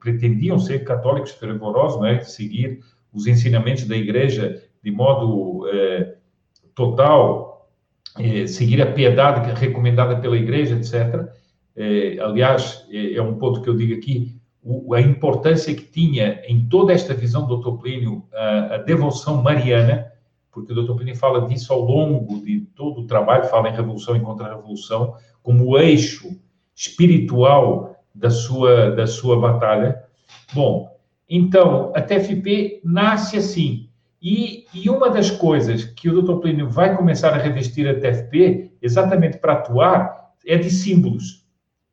[0.00, 2.80] pretendiam ser católicos fervorosos, né, seguir
[3.12, 6.16] os ensinamentos da igreja de modo é,
[6.74, 7.68] total,
[8.18, 11.28] é, seguir a piedade recomendada pela igreja, etc.
[11.74, 14.35] É, aliás, é, é, um ponto que eu digo aqui,
[14.94, 17.80] a importância que tinha em toda esta visão do Dr.
[17.80, 20.12] Plínio a, a devoção mariana,
[20.50, 20.94] porque o Dr.
[20.94, 25.78] Plínio fala disso ao longo de todo o trabalho, fala em revolução e contra-revolução, como
[25.78, 26.36] eixo
[26.74, 30.02] espiritual da sua, da sua batalha.
[30.52, 30.96] Bom,
[31.28, 33.88] então, a TFP nasce assim.
[34.20, 36.40] E, e uma das coisas que o Dr.
[36.40, 41.45] Plínio vai começar a revestir a TFP, exatamente para atuar, é de símbolos.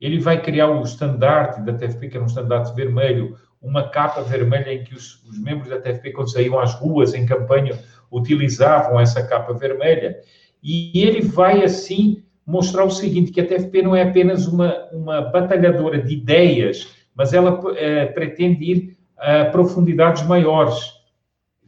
[0.04, 4.74] Ele vai criar o estandarte da TFP, que era um estandarte vermelho, uma capa vermelha
[4.74, 7.80] em que os, os membros da TFP, quando saíam às ruas em campanha,
[8.12, 10.20] utilizavam essa capa vermelha.
[10.62, 15.22] E ele vai, assim, mostrar o seguinte, que a TFP não é apenas uma, uma
[15.22, 20.84] batalhadora de ideias, mas ela é, pretende ir a profundidades maiores,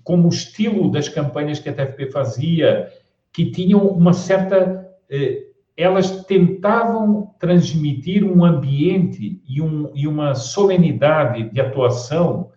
[0.03, 2.91] como o estilo das campanhas que a TFP fazia,
[3.31, 4.91] que tinham uma certa...
[5.09, 12.51] Eh, elas tentavam transmitir um ambiente e, um, e uma solenidade de atuação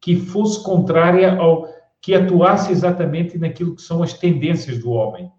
[0.00, 1.68] que fosse contrária ao
[2.00, 5.30] que atuasse exatamente naquilo que são as tendências do homem.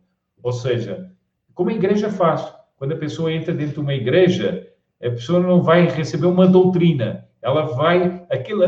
[0.42, 1.12] Ou seja,
[1.54, 2.54] como a igreja faz.
[2.76, 4.68] Quando a pessoa entra dentro de uma igreja,
[5.02, 8.66] a pessoa não vai receber uma doutrina, ela vai, aquele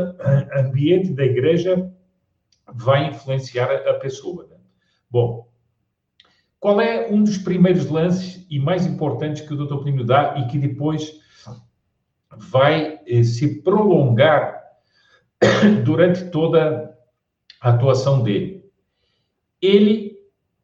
[0.56, 1.92] ambiente da igreja
[2.74, 4.48] vai influenciar a, pessoa.
[4.50, 4.56] Né?
[5.10, 5.49] Bom,
[6.60, 9.82] qual é um dos primeiros lances e mais importantes que o Dr.
[9.82, 11.20] Plínio dá e que depois
[12.36, 14.60] vai eh, se prolongar
[15.86, 16.96] durante toda
[17.62, 18.70] a atuação dele?
[19.62, 20.18] Ele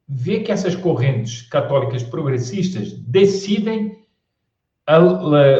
[0.07, 4.05] vê que essas correntes católicas progressistas decidem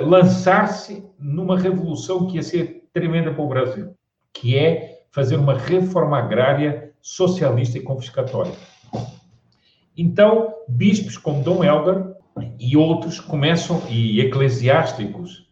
[0.04, 3.96] lançar-se numa revolução que ia ser tremenda para o Brasil,
[4.32, 8.54] que é fazer uma reforma agrária socialista e confiscatória.
[9.98, 12.16] Então, bispos como Dom Helder
[12.60, 15.50] e outros começam, e eclesiásticos,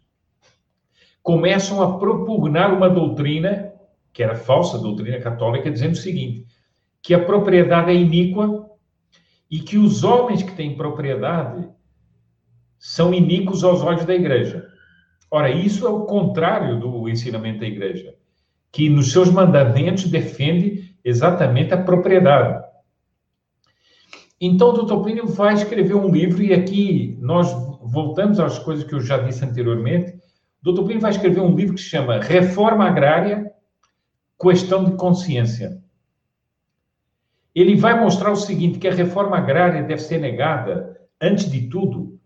[1.22, 3.72] começam a propugnar uma doutrina,
[4.12, 6.46] que era falsa, doutrina católica, dizendo o seguinte,
[7.02, 8.70] que a propriedade é iníqua
[9.50, 11.70] e que os homens que têm propriedade
[12.78, 14.68] são iníquos aos olhos da igreja.
[15.32, 18.16] Ora, isso é o contrário do ensinamento da igreja,
[18.72, 22.63] que nos seus mandamentos defende exatamente a propriedade.
[24.46, 29.00] Então, doutor Plínio vai escrever um livro, e aqui nós voltamos às coisas que eu
[29.00, 30.16] já disse anteriormente.
[30.62, 33.52] Doutor Plínio vai escrever um livro que se chama Reforma Agrária,
[34.38, 35.84] Questão de Consciência
[37.56, 42.20] ele vai mostrar o seguinte, que a reforma agrária deve ser negada, antes de tudo,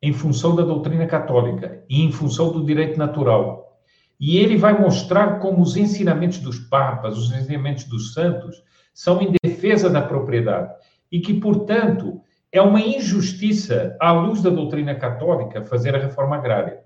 [0.00, 3.80] em função da doutrina católica e em função do direito natural.
[4.18, 8.62] E ele vai mostrar como os ensinamentos dos papas, os ensinamentos dos santos,
[8.94, 10.72] são em defesa da propriedade
[11.12, 16.80] e que, portanto, é uma injustiça, à luz da doutrina católica, fazer a reforma agrária.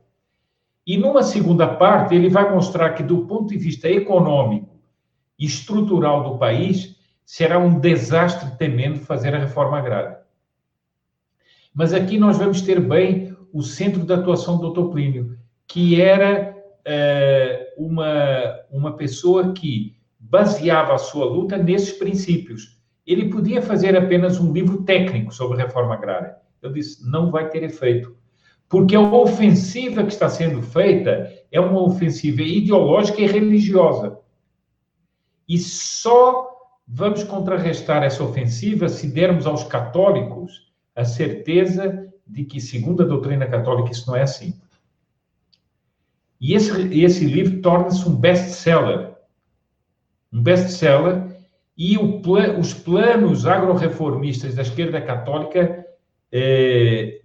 [0.84, 4.76] E numa segunda parte, ele vai mostrar que, do ponto de vista econômico
[5.38, 10.18] e estrutural do país, será um desastre tremendo fazer a reforma agrária.
[11.74, 14.90] Mas aqui nós vamos ter bem o centro de atuação do Dr.
[14.90, 16.56] Plínio, que era
[16.86, 18.08] uh, uma,
[18.70, 22.75] uma pessoa que baseava a sua luta nesses princípios.
[23.06, 26.36] Ele podia fazer apenas um livro técnico sobre reforma agrária.
[26.60, 28.16] Eu disse, não vai ter efeito.
[28.68, 34.18] Porque a ofensiva que está sendo feita é uma ofensiva ideológica e religiosa.
[35.48, 36.56] E só
[36.88, 43.46] Vamos contrarrestar essa ofensiva se dermos aos católicos a certeza de que, segundo a doutrina
[43.46, 44.60] católica, isso não é assim.
[46.40, 49.16] E esse, esse livro torna-se um best-seller.
[50.32, 51.35] Um best-seller
[51.76, 55.84] e os planos agroreformistas da esquerda católica
[56.32, 57.20] eh,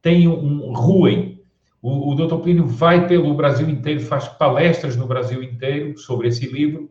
[0.00, 1.40] têm um ruem.
[1.80, 2.36] O, o Dr.
[2.42, 6.90] Plínio vai pelo Brasil inteiro, faz palestras no Brasil inteiro sobre esse livro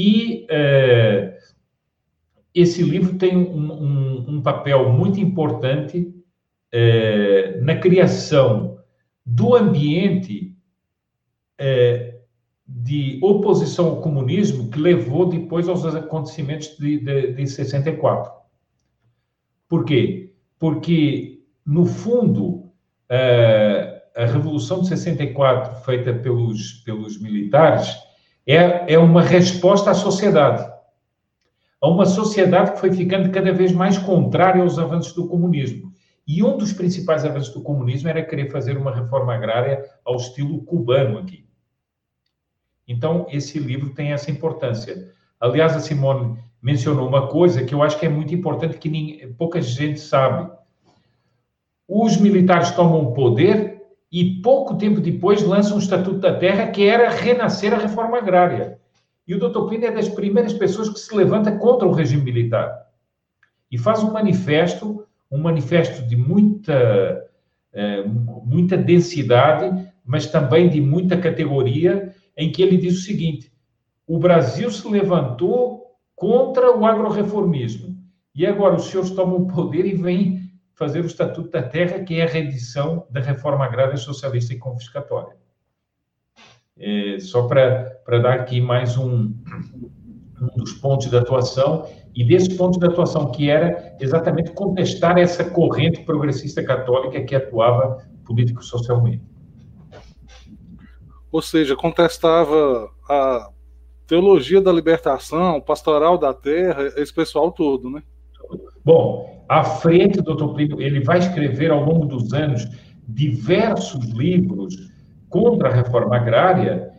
[0.00, 1.36] e é,
[2.54, 6.14] esse livro tem um, um, um papel muito importante
[6.70, 8.78] é, na criação
[9.26, 10.56] do ambiente
[11.58, 12.07] é,
[12.68, 18.30] de oposição ao comunismo que levou depois aos acontecimentos de, de, de 64.
[19.66, 20.34] Por quê?
[20.58, 22.70] Porque, no fundo,
[24.14, 27.96] a Revolução de 64, feita pelos, pelos militares,
[28.46, 30.70] é, é uma resposta à sociedade.
[31.80, 35.92] A uma sociedade que foi ficando cada vez mais contrária aos avanços do comunismo.
[36.26, 40.62] E um dos principais avanços do comunismo era querer fazer uma reforma agrária ao estilo
[40.64, 41.47] cubano aqui.
[42.88, 45.12] Então, esse livro tem essa importância.
[45.38, 49.30] Aliás, a Simone mencionou uma coisa que eu acho que é muito importante, que nem,
[49.34, 50.50] pouca gente sabe.
[51.86, 56.86] Os militares tomam o poder e pouco tempo depois lança um Estatuto da Terra que
[56.86, 58.78] era renascer a reforma agrária.
[59.26, 62.86] E o doutor Plínio é das primeiras pessoas que se levanta contra o regime militar.
[63.70, 67.28] E faz um manifesto, um manifesto de muita,
[67.74, 73.52] eh, muita densidade, mas também de muita categoria, em que ele diz o seguinte:
[74.06, 77.98] o Brasil se levantou contra o agroreformismo.
[78.34, 82.20] E agora os senhores tomam o poder e vêm fazer o Estatuto da Terra, que
[82.20, 85.36] é a redição da reforma agrária socialista e confiscatória.
[86.78, 89.34] É, só para dar aqui mais um,
[90.40, 95.44] um dos pontos de atuação, e desse ponto de atuação que era exatamente contestar essa
[95.44, 99.24] corrente progressista católica que atuava político-socialmente.
[101.30, 103.50] Ou seja, contestava a
[104.06, 108.02] teologia da libertação, pastoral da terra, esse pessoal todo, né?
[108.84, 110.54] Bom, à frente do Dr.
[110.54, 112.66] Plínio, ele vai escrever ao longo dos anos
[113.06, 114.90] diversos livros
[115.28, 116.90] contra a reforma agrária.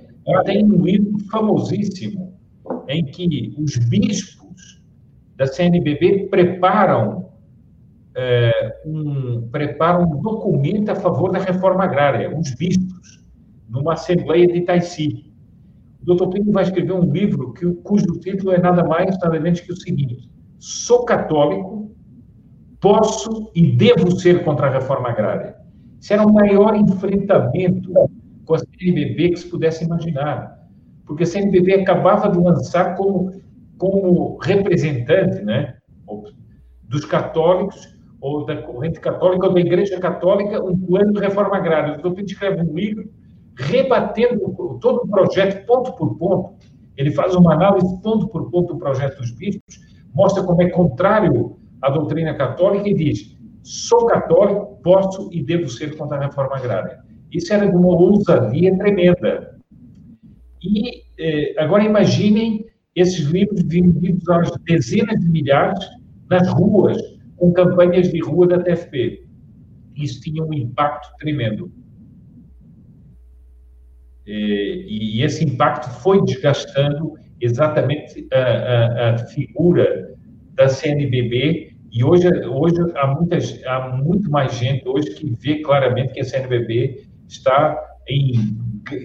[0.46, 2.38] Tem um livro famosíssimo
[2.88, 4.82] em que os bispos
[5.36, 7.30] da CNBB preparam
[8.16, 13.24] é, um, preparam um documento a favor da reforma agrária, os bispos,
[13.70, 15.32] numa assembleia de Itaici.
[16.02, 16.28] O Dr.
[16.30, 19.76] Plínio vai escrever um livro que, cujo título é nada mais, nada menos que o
[19.76, 21.92] seguinte: Sou católico,
[22.80, 25.56] posso e devo ser contra a reforma agrária.
[26.00, 27.92] Isso era o maior enfrentamento
[28.46, 30.58] com a CNBB que se pudesse imaginar.
[31.06, 33.34] Porque a CNBB acabava de lançar como,
[33.78, 35.76] como representante né,
[36.84, 41.98] dos católicos, ou da corrente católica, ou da Igreja Católica, um plano de reforma agrária.
[41.98, 43.10] O doutor escreve um livro
[43.60, 46.56] rebatendo todo o projeto, ponto por ponto.
[46.96, 49.80] Ele faz uma análise ponto por ponto do projeto dos bispos,
[50.14, 55.98] mostra como é contrário à doutrina católica e diz: sou católico, posso e devo ser
[55.98, 57.00] contra a reforma agrária.
[57.32, 59.60] Isso era uma ousadia tremenda.
[60.64, 65.80] E eh, agora imaginem esses livros vendidos às dezenas de milhares
[66.30, 66.98] nas ruas,
[67.38, 69.24] com campanhas de rua da TFP.
[69.96, 71.72] Isso tinha um impacto tremendo.
[74.30, 80.14] Eh, e esse impacto foi desgastando exatamente a, a, a figura
[80.54, 86.14] da CNBB e hoje, hoje há, muitas, há muito mais gente hoje que vê claramente
[86.14, 87.76] que a CNBB está
[88.08, 88.56] em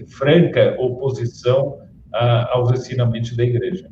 [0.09, 1.79] franca oposição
[2.13, 3.89] a, aos ensinamentos da igreja.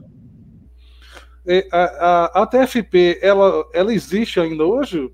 [1.72, 5.10] A, a, a, TFP, ela, ela existe ainda hoje?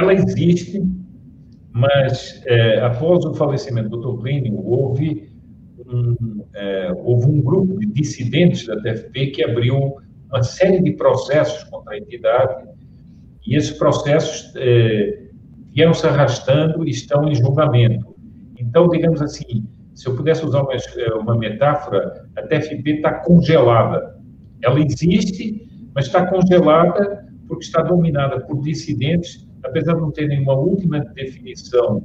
[0.00, 0.82] Ela existe,
[1.72, 4.20] mas é, após o falecimento do Dr.
[4.20, 5.33] Plínio, houve
[5.86, 9.96] um, é, houve um grupo de dissidentes da TFP que abriu
[10.28, 12.68] uma série de processos contra a entidade
[13.46, 15.28] e esses processos é,
[15.72, 18.14] vieram se arrastando e estão em julgamento.
[18.58, 24.18] Então, digamos assim, se eu pudesse usar uma, é, uma metáfora, a TFP está congelada.
[24.62, 30.54] Ela existe, mas está congelada porque está dominada por dissidentes, apesar de não ter nenhuma
[30.54, 32.04] última definição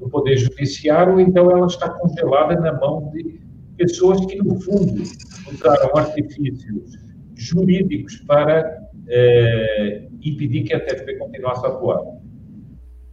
[0.00, 3.38] do Poder Judiciário, então ela está congelada na mão de
[3.76, 5.02] pessoas que, no fundo,
[5.52, 6.98] usaram artifícios
[7.34, 8.78] jurídicos para
[9.08, 12.00] é, impedir que a TFP continuasse a atuar.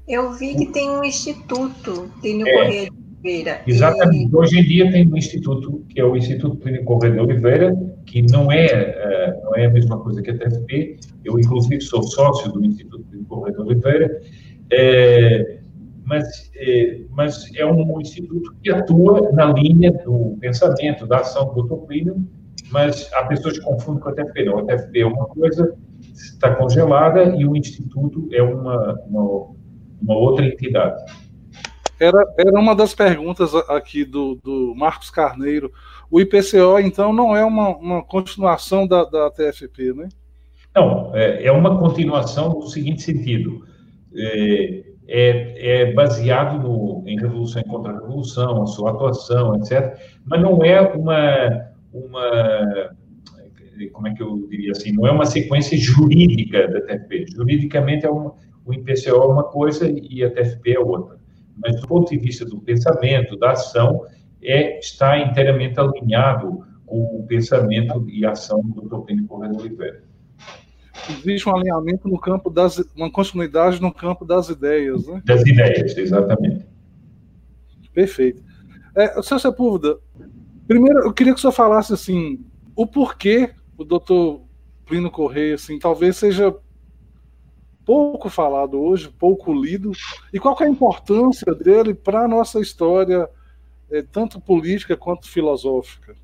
[0.07, 3.61] Eu vi que tem um instituto, tem no é, Correia de Oliveira.
[3.67, 4.31] Exatamente.
[4.31, 4.35] E...
[4.35, 8.21] Hoje em dia tem um instituto, que é o Instituto Clínico Correia de Oliveira, que
[8.21, 10.97] não é, uh, não é a mesma coisa que a TFP.
[11.25, 14.21] Eu, inclusive, sou sócio do Instituto Clínico Correia de Oliveira.
[14.71, 15.56] É,
[16.07, 21.77] mas, é, mas é um instituto que atua na linha do pensamento, da ação do
[21.79, 22.25] Plínio,
[22.71, 24.45] mas há pessoas que confundem com a TFP.
[24.45, 25.75] Não, a TFP é uma coisa,
[26.13, 29.49] está congelada, e o instituto é uma, uma,
[30.01, 31.03] uma outra entidade.
[31.99, 35.73] Era, era uma das perguntas aqui do, do Marcos Carneiro.
[36.09, 40.07] O IPCO, então, não é uma, uma continuação da, da TFP, né?
[40.73, 43.65] Não, é, é uma continuação no seguinte sentido.
[44.15, 49.97] É, é, é baseado no, em Revolução e Contra-Revolução, a sua atuação, etc.
[50.25, 52.89] Mas não é uma, uma,
[53.93, 57.25] como é que eu diria assim, não é uma sequência jurídica da TFP.
[57.33, 58.33] Juridicamente, é uma,
[58.65, 61.17] o IPCO é uma coisa e a TFP é outra.
[61.55, 64.05] Mas do ponto de vista do pensamento, da ação,
[64.43, 69.05] é, está inteiramente alinhado com o pensamento e ação do Dr.
[69.05, 70.06] Plínio Correia Oliveira
[71.09, 72.77] existe um alinhamento no campo das.
[72.95, 75.21] uma continuidade no campo das ideias, né?
[75.25, 76.65] Das ideias, exatamente.
[77.93, 78.43] Perfeito.
[78.95, 79.97] É, seu Sepúlveda,
[80.67, 82.43] primeiro eu queria que o senhor falasse assim,
[82.75, 84.41] o porquê o doutor
[84.85, 86.55] Plínio Correia, assim, talvez seja
[87.85, 89.91] pouco falado hoje, pouco lido,
[90.33, 93.29] e qual é a importância dele para a nossa história,
[93.89, 96.15] é, tanto política quanto filosófica?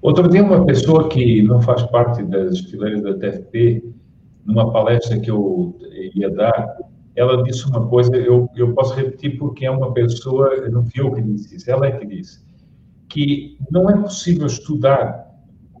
[0.00, 3.82] Outro dia, uma pessoa que não faz parte das fileiras da TFP,
[4.44, 5.76] numa palestra que eu
[6.14, 6.76] ia dar,
[7.16, 11.12] ela disse uma coisa, eu, eu posso repetir porque é uma pessoa, não fui eu
[11.12, 12.40] que disse isso, ela é que disse,
[13.08, 15.26] que não é possível estudar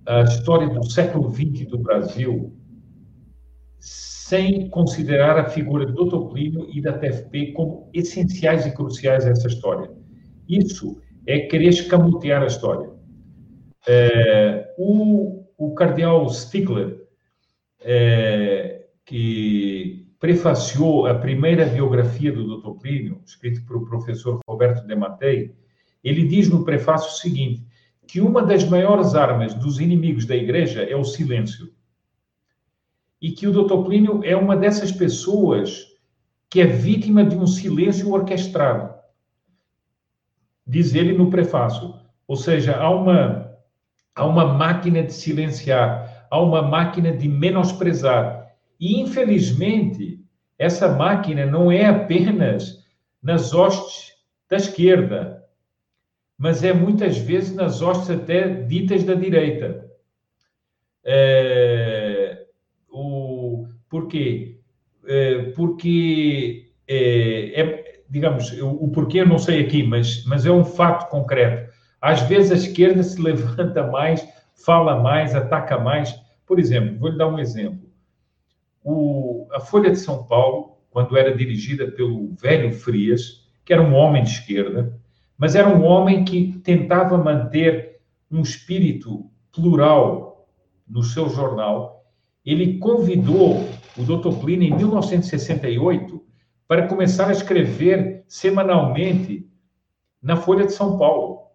[0.04, 2.52] a história do século XX do Brasil
[3.78, 6.32] sem considerar a figura do Dr.
[6.32, 9.90] Plínio e da TFP como essenciais e cruciais a essa história.
[10.48, 12.97] Isso é querer escamotear a história.
[13.86, 17.06] É, o, o cardeal Stickler,
[17.80, 22.80] é, que prefaciou a primeira biografia do Dr.
[22.80, 25.54] Plínio, escrita por o professor Roberto de Matei,
[26.02, 27.64] ele diz no prefácio o seguinte,
[28.06, 31.72] que uma das maiores armas dos inimigos da igreja é o silêncio.
[33.20, 33.84] E que o Dr.
[33.84, 35.86] Plínio é uma dessas pessoas
[36.48, 38.94] que é vítima de um silêncio orquestrado.
[40.66, 41.94] Diz ele no prefácio.
[42.26, 43.47] Ou seja, há uma,
[44.18, 50.20] há uma máquina de silenciar, há uma máquina de menosprezar, e, infelizmente,
[50.58, 52.84] essa máquina não é apenas
[53.22, 54.12] nas hostes
[54.50, 55.44] da esquerda,
[56.36, 59.88] mas é muitas vezes nas hostes até ditas da direita.
[61.04, 62.44] É,
[62.90, 64.58] o, por quê?
[65.06, 70.50] É, porque, é, é, digamos, o, o porquê eu não sei aqui, mas, mas é
[70.50, 71.67] um fato concreto.
[72.00, 76.14] Às vezes a esquerda se levanta mais, fala mais, ataca mais.
[76.46, 77.88] Por exemplo, vou lhe dar um exemplo
[78.90, 83.94] o, a Folha de São Paulo, quando era dirigida pelo velho Frias, que era um
[83.94, 84.98] homem de esquerda,
[85.36, 88.00] mas era um homem que tentava manter
[88.30, 90.48] um espírito plural
[90.88, 92.02] no seu jornal.
[92.44, 94.40] Ele convidou o Dr.
[94.40, 96.24] Plínio em 1968
[96.66, 99.46] para começar a escrever semanalmente
[100.20, 101.47] na Folha de São Paulo.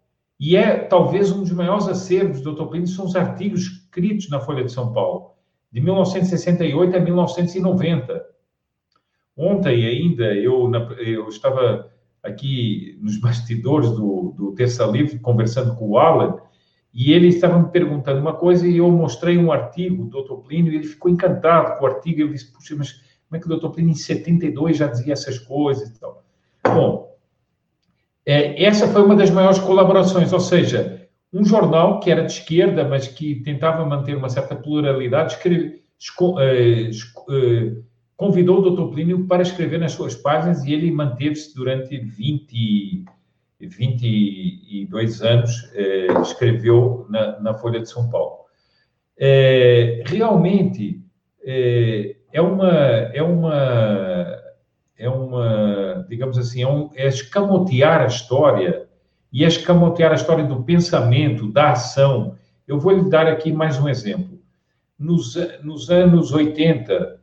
[0.46, 2.66] E é talvez um dos maiores acervos do Dr.
[2.66, 5.32] Plínio são os artigos escritos na Folha de São Paulo
[5.72, 8.26] de 1968 a 1990.
[9.38, 11.90] Ontem ainda eu, eu estava
[12.22, 16.38] aqui nos bastidores do, do Terça Livre conversando com o Alan
[16.94, 20.46] e ele estava me perguntando uma coisa e eu mostrei um artigo do Dr.
[20.46, 22.20] Plínio e ele ficou encantado com o artigo.
[22.20, 22.92] Eu disse, puxa, mas
[23.30, 23.70] como é que o Dr.
[23.70, 26.22] Plínio em 72 já dizia essas coisas e tal?
[26.66, 27.03] Bom,
[28.26, 32.88] é, essa foi uma das maiores colaborações, ou seja, um jornal que era de esquerda,
[32.88, 37.76] mas que tentava manter uma certa pluralidade, escreve, esco, eh, esco, eh,
[38.16, 38.94] convidou o Dr.
[38.94, 43.06] Plínio para escrever nas suas páginas e ele manteve-se durante 20,
[43.60, 48.44] 22 anos, eh, escreveu na, na, Folha de São Paulo.
[49.18, 51.02] É, realmente,
[51.44, 54.43] é, é, uma, é uma,
[55.04, 58.88] é uma, digamos assim, é, um, é escamotear a história
[59.32, 62.38] e escamotear a história do pensamento, da ação.
[62.66, 64.40] Eu vou lhe dar aqui mais um exemplo.
[64.98, 67.20] Nos, nos anos 80,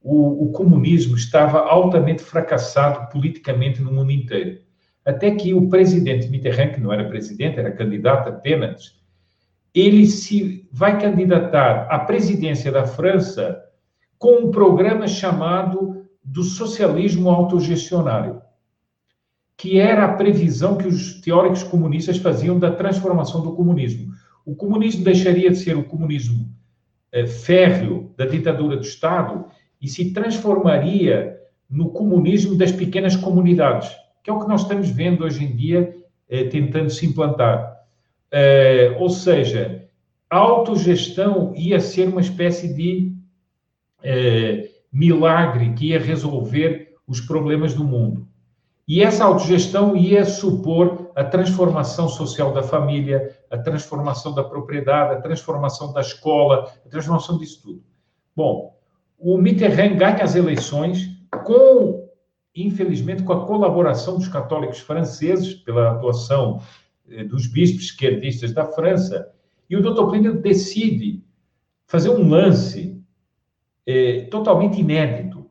[0.00, 4.60] o, o, comunismo estava altamente fracassado politicamente no mundo inteiro.
[5.04, 9.00] Até que o presidente Mitterrand, que não era presidente, era candidato apenas,
[9.74, 13.60] ele se vai candidatar à presidência da França
[14.16, 15.93] com um programa chamado
[16.24, 18.40] do socialismo autogestionário
[19.56, 24.12] que era a previsão que os teóricos comunistas faziam da transformação do comunismo.
[24.44, 26.50] O comunismo deixaria de ser o comunismo
[27.12, 29.46] eh, férreo da ditadura do Estado
[29.80, 31.38] e se transformaria
[31.70, 33.90] no comunismo das pequenas comunidades,
[34.22, 35.96] que é o que nós estamos vendo hoje em dia
[36.28, 37.80] eh, tentando se implantar.
[38.30, 39.88] Eh, ou seja,
[40.28, 43.14] a autogestão ia ser uma espécie de
[44.02, 48.28] eh, milagre que ia resolver os problemas do mundo.
[48.86, 55.20] E essa autogestão ia supor a transformação social da família, a transformação da propriedade, a
[55.20, 57.82] transformação da escola, a transformação disso tudo.
[58.36, 58.76] Bom,
[59.18, 61.08] o Mitterrand ganha as eleições
[61.44, 62.08] com,
[62.54, 66.60] infelizmente, com a colaboração dos católicos franceses, pela atuação
[67.10, 69.30] eh, dos bispos esquerdistas da França,
[69.68, 70.10] e o Dr.
[70.10, 71.24] Plínio decide
[71.86, 72.93] fazer um lance
[73.86, 75.50] eh, totalmente inédito.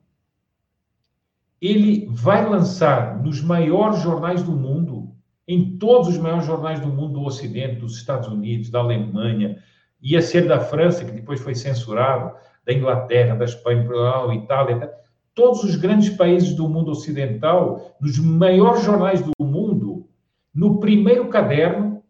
[1.62, 5.14] Ele vai lançar nos maiores jornais do mundo,
[5.48, 9.58] em todos os maiores jornais do mundo do Ocidente, dos Estados Unidos, da Alemanha,
[10.02, 12.36] ia ser da França, que depois foi censurado,
[12.66, 14.92] da Inglaterra, da Espanha, da Itália,
[15.34, 20.08] todos os grandes países do mundo ocidental, nos maiores jornais do mundo,
[20.54, 22.04] no primeiro caderno,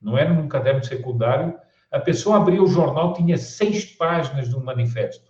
[0.00, 1.54] não era num caderno secundário,
[1.90, 5.29] a pessoa abria o jornal, tinha seis páginas de um manifesto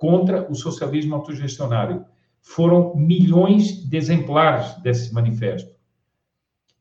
[0.00, 2.06] contra o socialismo autogestionário.
[2.40, 5.74] Foram milhões de exemplares desse manifesto.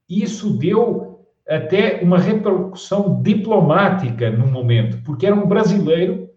[0.09, 6.29] Isso deu até uma repercussão diplomática no momento, porque era um brasileiro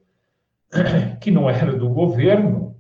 [1.23, 2.75] que não era do governo,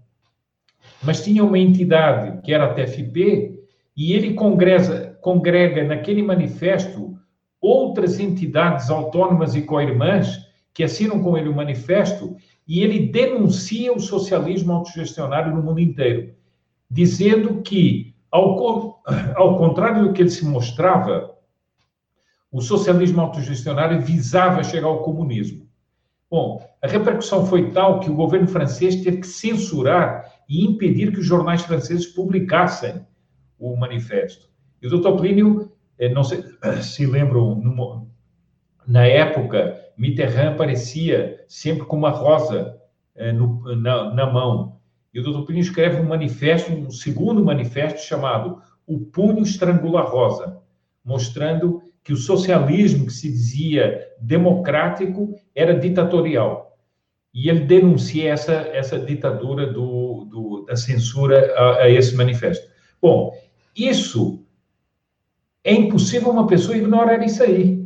[1.00, 3.62] mas tinha uma entidade que era a TFP,
[3.96, 7.16] e ele congrega, congrega naquele manifesto
[7.60, 12.34] outras entidades autônomas e co-irmãs que assinam com ele o manifesto
[12.66, 16.34] e ele denuncia o socialismo autogestionário no mundo inteiro,
[16.90, 19.02] dizendo que, ao,
[19.34, 21.32] ao contrário do que ele se mostrava,
[22.50, 25.66] o socialismo autogestionário visava chegar ao comunismo.
[26.30, 31.20] Bom, a repercussão foi tal que o governo francês teve que censurar e impedir que
[31.20, 33.06] os jornais franceses publicassem
[33.58, 34.48] o manifesto.
[34.80, 36.42] E o doutor Plínio, eh, não sei
[36.82, 38.08] se lembram,
[38.86, 42.78] na época, Mitterrand aparecia sempre com uma rosa
[43.14, 44.78] eh, no, na, na, mão.
[45.12, 50.04] E o doutor Plínio escreve um manifesto, um segundo manifesto chamado O Punho Estrangula a
[50.04, 50.58] Rosa,
[51.04, 56.76] mostrando que o socialismo que se dizia democrático era ditatorial.
[57.34, 62.66] E ele denuncia essa, essa ditadura do, do da censura a, a esse manifesto.
[63.00, 63.32] Bom,
[63.76, 64.44] isso
[65.64, 67.81] é impossível uma pessoa ignorar isso aí.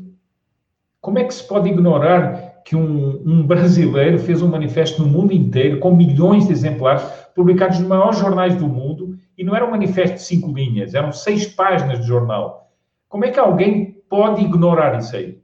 [1.06, 5.32] Como é que se pode ignorar que um, um, brasileiro fez um manifesto no mundo
[5.32, 9.70] inteiro, com milhões de exemplares, publicados nos maiores jornais do mundo, e não era um
[9.70, 12.72] manifesto de cinco linhas, eram seis páginas de jornal.
[13.08, 15.38] Como é que alguém pode ignorar isso aí?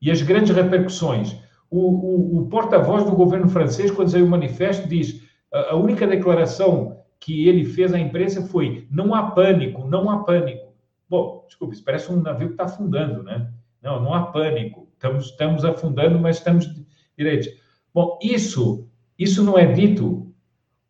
[0.00, 1.36] E as grandes repercussões.
[1.68, 5.20] O, o, o porta-voz do governo francês, quando saiu o manifesto, diz
[5.52, 10.22] a, a única declaração que ele fez à imprensa foi: não há pânico, não há
[10.22, 10.72] pânico.
[11.08, 13.50] Bom, desculpe, isso parece um navio que está afundando, né?
[13.82, 14.88] Não, não há pânico.
[14.94, 16.68] Estamos, estamos afundando, mas estamos
[17.16, 17.48] direitos.
[17.92, 18.88] Bom, isso,
[19.18, 20.32] isso não é dito.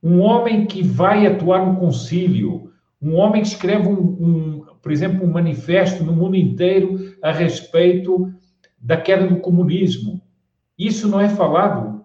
[0.03, 5.25] Um homem que vai atuar no concílio, um homem que escreve, um, um, por exemplo,
[5.25, 8.33] um manifesto no mundo inteiro a respeito
[8.79, 10.21] da queda do comunismo.
[10.79, 12.05] Isso não é falado.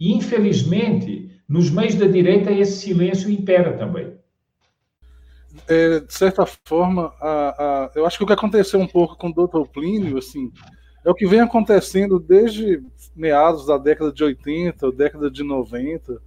[0.00, 4.14] E, infelizmente, nos meios da direita, esse silêncio impera também.
[5.68, 9.28] É, de certa forma, a, a, eu acho que o que aconteceu um pouco com
[9.28, 9.68] o Dr.
[9.70, 10.50] Plínio, assim,
[11.04, 12.82] é o que vem acontecendo desde
[13.14, 16.20] meados da década de 80, década de 90.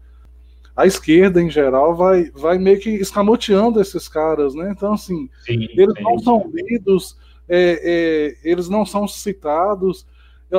[0.75, 4.71] A esquerda, em geral, vai, vai meio que escamoteando esses caras, né?
[4.71, 6.03] Então, assim, sim, eles sim.
[6.03, 10.05] não são lidos, é, é, eles não são citados.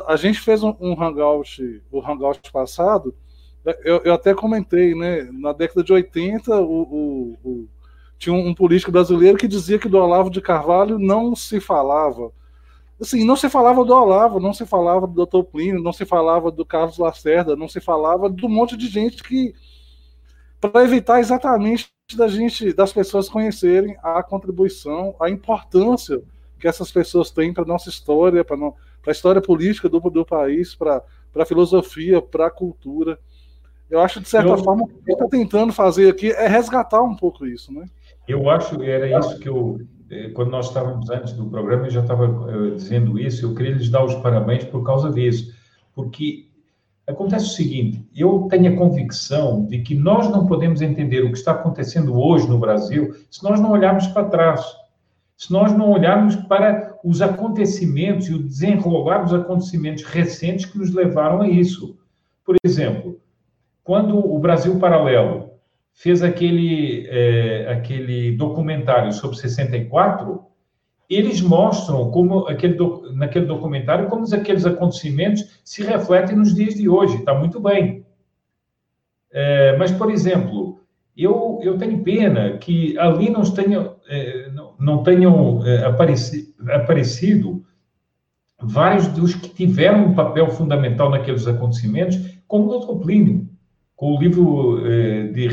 [0.08, 3.14] A gente fez um, um hangout, o hangout passado,
[3.84, 5.28] eu, eu, até comentei, né?
[5.32, 7.68] Na década de 80, o, o, o,
[8.18, 12.32] tinha um, político brasileiro que dizia que do Olavo de Carvalho não se falava.
[13.00, 15.42] Assim, não se falava do Olavo, não se falava do Dr.
[15.42, 19.54] Plínio, não se falava do Carlos Lacerda, não se falava do monte de gente que.
[20.58, 26.22] Para evitar exatamente da gente, das pessoas conhecerem a contribuição, a importância
[26.58, 28.56] que essas pessoas têm para a nossa história, para
[29.06, 31.02] a história política do, do país, para
[31.34, 33.18] a filosofia, para a cultura.
[33.90, 37.14] Eu acho, de certa eu, forma, o que está tentando fazer aqui é resgatar um
[37.14, 37.86] pouco isso, né?
[38.28, 39.80] Eu acho, era isso que eu,
[40.10, 43.74] eh, quando nós estávamos antes do programa, eu já estava eh, dizendo isso, eu queria
[43.74, 45.54] lhes dar os parabéns por causa disso,
[45.94, 46.46] porque
[47.06, 51.38] acontece o seguinte, eu tenho a convicção de que nós não podemos entender o que
[51.38, 54.60] está acontecendo hoje no Brasil se nós não olharmos para trás,
[55.36, 60.92] se nós não olharmos para os acontecimentos e o desenrolar dos acontecimentos recentes que nos
[60.92, 61.96] levaram a isso.
[62.44, 63.20] Por exemplo,
[63.84, 65.45] quando o Brasil Paralelo
[65.96, 70.44] fez aquele, é, aquele documentário sobre 64,
[71.08, 72.76] eles mostram como aquele
[73.14, 77.16] naquele documentário como aqueles acontecimentos se refletem nos dias de hoje.
[77.16, 78.04] Está muito bem.
[79.32, 80.80] É, mas, por exemplo,
[81.16, 87.64] eu, eu tenho pena que ali não tenham, é, não, não tenham é, apareci, aparecido
[88.60, 93.02] vários dos que tiveram um papel fundamental naqueles acontecimentos, como o Dr.
[93.02, 93.55] Plínio
[93.96, 95.48] com o livro eh, de,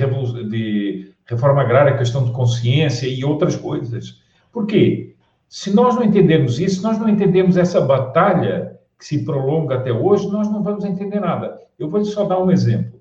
[0.49, 4.21] de Reforma Agrária, Questão de Consciência e outras coisas.
[4.51, 5.15] Por quê?
[5.47, 10.29] Se nós não entendermos isso, nós não entendemos essa batalha que se prolonga até hoje,
[10.29, 11.57] nós não vamos entender nada.
[11.79, 12.99] Eu vou só dar um exemplo.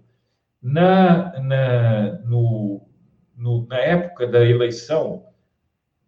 [0.62, 2.82] Na, na, no,
[3.36, 5.24] no, na época da eleição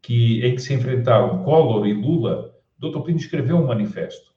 [0.01, 3.01] que, em que se enfrentaram Collor e Lula, o Dr.
[3.01, 4.34] Plínio escreveu um manifesto.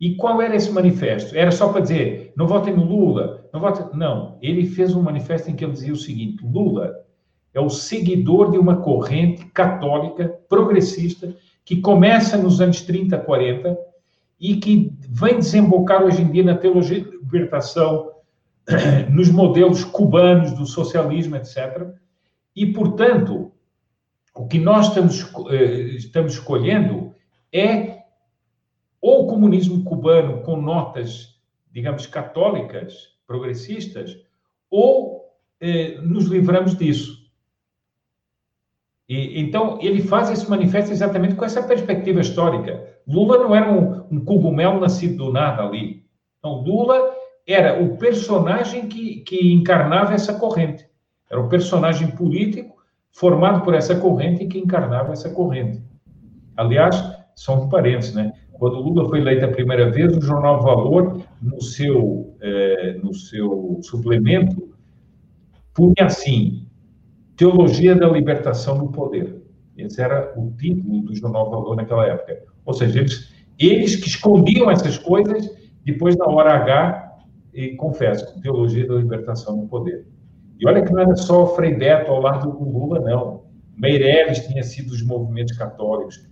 [0.00, 1.36] E qual era esse manifesto?
[1.36, 3.86] Era só para dizer, não votem no Lula, não votem...
[3.92, 6.94] Não, ele fez um manifesto em que ele dizia o seguinte, Lula
[7.52, 13.76] é o seguidor de uma corrente católica progressista que começa nos anos 30, 40
[14.40, 18.10] e que vem desembocar hoje em dia na teologia de libertação,
[19.10, 21.88] nos modelos cubanos do socialismo, etc.
[22.56, 23.52] E, portanto,
[24.34, 27.14] o que nós estamos, eh, estamos escolhendo
[27.52, 27.99] é
[29.30, 31.40] comunismo cubano com notas,
[31.70, 34.18] digamos, católicas, progressistas,
[34.68, 35.24] ou
[35.60, 37.20] eh, nos livramos disso.
[39.08, 42.88] E, então, ele faz esse manifesto exatamente com essa perspectiva histórica.
[43.06, 46.04] Lula não era um, um cogumelo nascido do nada ali.
[46.38, 47.14] Então, Lula
[47.46, 50.88] era o personagem que, que encarnava essa corrente.
[51.30, 52.76] Era o personagem político
[53.12, 55.82] formado por essa corrente e que encarnava essa corrente.
[56.56, 56.96] Aliás,
[57.34, 58.32] são parentes, né?
[58.60, 63.80] Quando Lula foi eleito a primeira vez, o jornal Valor, no seu, eh, no seu
[63.80, 64.68] suplemento,
[65.72, 66.66] punha assim:
[67.38, 69.40] Teologia da Libertação no Poder.
[69.78, 72.42] Esse era o título do jornal Valor naquela época.
[72.66, 75.50] Ou seja, eles, eles que escondiam essas coisas,
[75.82, 77.18] depois, na hora H,
[77.54, 80.06] e confesso, Teologia da Libertação no Poder.
[80.58, 83.44] E olha que não era só Frei Beto ao lado do Lula, não.
[83.74, 86.28] Meirelles tinha sido dos movimentos católicos.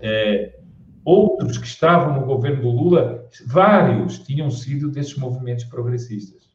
[0.00, 0.58] É,
[1.04, 6.50] outros que estavam no governo do Lula, vários tinham sido desses movimentos progressistas.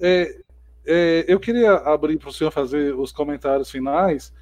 [0.00, 0.40] É,
[0.86, 4.32] é, eu queria abrir para o senhor fazer os comentários finais,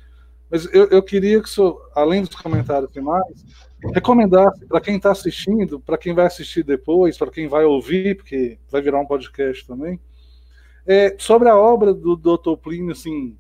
[0.51, 3.45] mas eu, eu queria que o senhor, além dos comentários finais,
[3.93, 8.59] recomendasse para quem está assistindo, para quem vai assistir depois, para quem vai ouvir, porque
[8.71, 9.99] vai virar um podcast também,
[10.87, 12.57] é, sobre a obra do Dr.
[12.63, 13.37] Plínio, assim,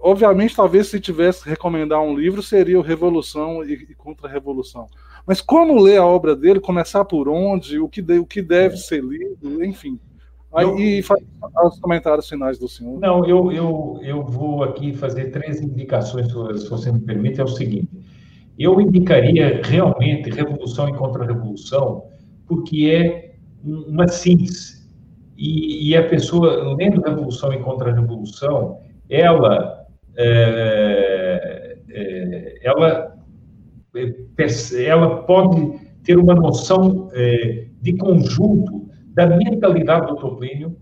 [0.00, 4.86] obviamente, talvez se tivesse que recomendar um livro, seria o Revolução e, e Contra-Revolução.
[5.26, 8.76] Mas como ler a obra dele, começar por onde, o que, de, o que deve
[8.76, 9.98] ser lido, enfim.
[10.52, 11.20] Aí, eu, e faz
[11.64, 13.00] os comentários finais do senhor.
[13.00, 17.40] Não, eu, eu, eu vou aqui fazer três indicações, se você me permite.
[17.40, 17.88] É o seguinte:
[18.58, 22.04] eu indicaria realmente Revolução e Contra-Revolução,
[22.46, 23.34] porque é
[23.64, 24.84] uma síntese.
[25.36, 28.78] E, e, a pessoa, lendo Revolução e Contra-Revolução,
[29.08, 29.73] ela,
[30.16, 33.16] é, é, ela,
[33.94, 40.76] é, ela pode ter uma noção é, de conjunto da mentalidade do Toplínio,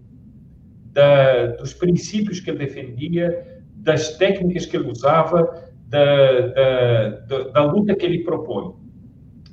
[0.93, 7.65] da, dos princípios que ele defendia, das técnicas que ele usava, da, da, da, da
[7.65, 8.75] luta que ele propõe.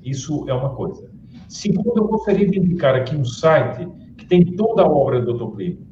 [0.03, 1.09] Isso é uma coisa.
[1.47, 3.87] Segundo, eu gostaria de indicar aqui um site
[4.17, 5.55] que tem toda a obra do Dr.
[5.55, 5.88] Plínio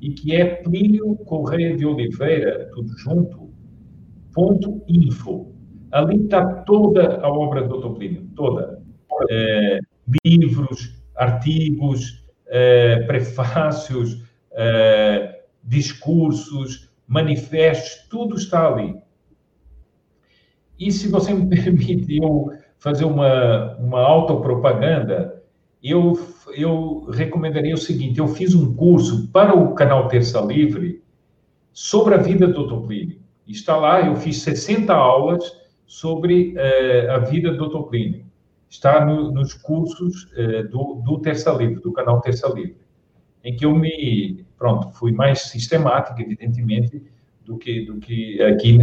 [0.00, 3.50] e que é Plínio Correia de Oliveira, tudo junto,
[4.32, 5.52] ponto info.
[5.90, 7.96] Ali está toda a obra do Dr.
[7.96, 8.80] Plínio, toda.
[9.28, 9.80] É,
[10.24, 18.96] livros, artigos, é, prefácios, é, discursos, manifestos, tudo está ali.
[20.78, 25.39] E se você me permite eu fazer uma, uma autopropaganda,
[25.82, 26.18] eu,
[26.54, 31.02] eu recomendaria o seguinte: eu fiz um curso para o canal Terça Livre
[31.72, 32.86] sobre a vida do Dr.
[32.86, 33.20] Plínio.
[33.46, 37.88] Está lá, eu fiz 60 aulas sobre uh, a vida do Dr.
[37.88, 38.24] Plínio.
[38.68, 42.76] Está no, nos cursos uh, do, do Terça Livre, do canal Terça Livre,
[43.42, 47.02] em que eu me, pronto, fui mais sistemático, evidentemente,
[47.44, 48.78] do que, do que aqui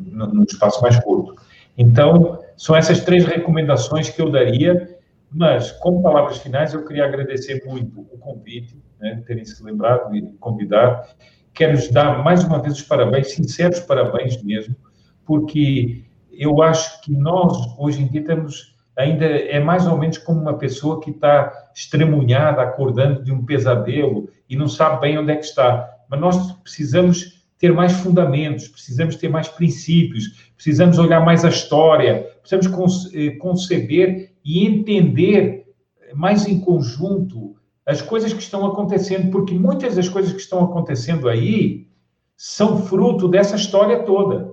[0.00, 1.34] no, no espaço mais curto.
[1.76, 4.91] Então, são essas três recomendações que eu daria,
[5.32, 10.22] mas, como palavras finais, eu queria agradecer muito o convite, né, terem se lembrado de
[10.38, 11.08] convidar.
[11.54, 14.76] Quero lhes dar mais uma vez os parabéns, sinceros parabéns mesmo,
[15.24, 20.40] porque eu acho que nós, hoje em dia, temos ainda é mais ou menos como
[20.40, 25.36] uma pessoa que está estremunhada, acordando de um pesadelo e não sabe bem onde é
[25.36, 25.90] que está.
[26.08, 32.28] Mas nós precisamos ter mais fundamentos, precisamos ter mais princípios, precisamos olhar mais a história,
[32.42, 35.66] precisamos eh, conceber e entender
[36.14, 41.28] mais em conjunto as coisas que estão acontecendo, porque muitas das coisas que estão acontecendo
[41.28, 41.88] aí
[42.36, 44.52] são fruto dessa história toda.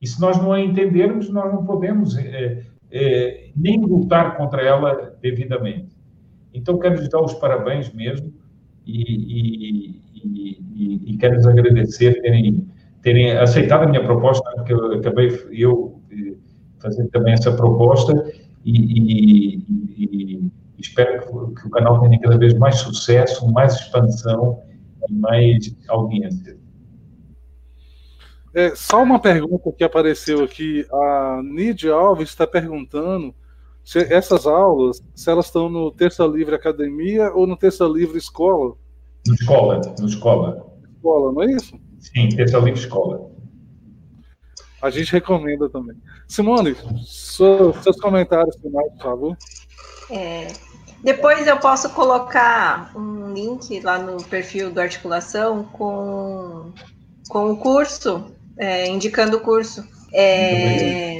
[0.00, 5.96] E se nós não entendermos, nós não podemos é, é, nem lutar contra ela devidamente.
[6.52, 8.32] Então, quero lhes dar os parabéns mesmo
[8.84, 12.66] e, e, e, e quero lhes agradecer terem,
[13.02, 16.34] terem aceitado a minha proposta, que eu acabei eu eh,
[16.78, 18.32] fazendo também essa proposta
[18.66, 19.54] e,
[19.96, 24.62] e espero que, que, o canal tenha cada vez mais sucesso, mais expansão
[25.08, 26.58] e mais audiência.
[28.54, 30.86] É, só uma pergunta que apareceu aqui.
[30.90, 33.34] A Nidia Alves está perguntando
[33.84, 38.74] se essas aulas, se elas estão no Terça Livre Academia ou no Terça Livre Escola.
[39.26, 40.66] No escola, no escola.
[40.96, 41.78] Escola, não é isso?
[42.00, 43.35] Sim, Terça Livre Escola.
[44.86, 45.96] A gente recomenda também.
[46.28, 46.76] Simone,
[47.06, 49.36] seus comentários finais, por favor.
[50.10, 50.46] É,
[51.02, 56.72] Depois eu posso colocar um link lá no perfil do Articulação com,
[57.28, 59.86] com o curso, é, indicando o curso.
[60.12, 61.18] É,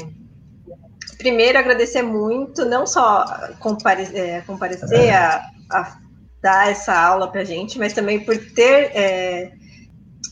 [1.19, 3.25] primeiro, agradecer muito, não só
[3.61, 5.99] compare, é, comparecer a, a,
[6.43, 9.53] dar essa aula para a gente, mas também por ter é,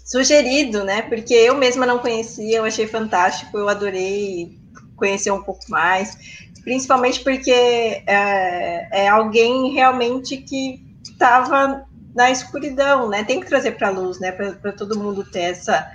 [0.05, 1.02] sugerido, né?
[1.02, 4.59] Porque eu mesma não conhecia, eu achei fantástico, eu adorei
[4.94, 13.24] conhecer um pouco mais, principalmente porque é, é alguém realmente que estava na escuridão, né?
[13.24, 14.31] Tem que trazer para a luz, né?
[14.31, 15.90] Para todo mundo ter essa,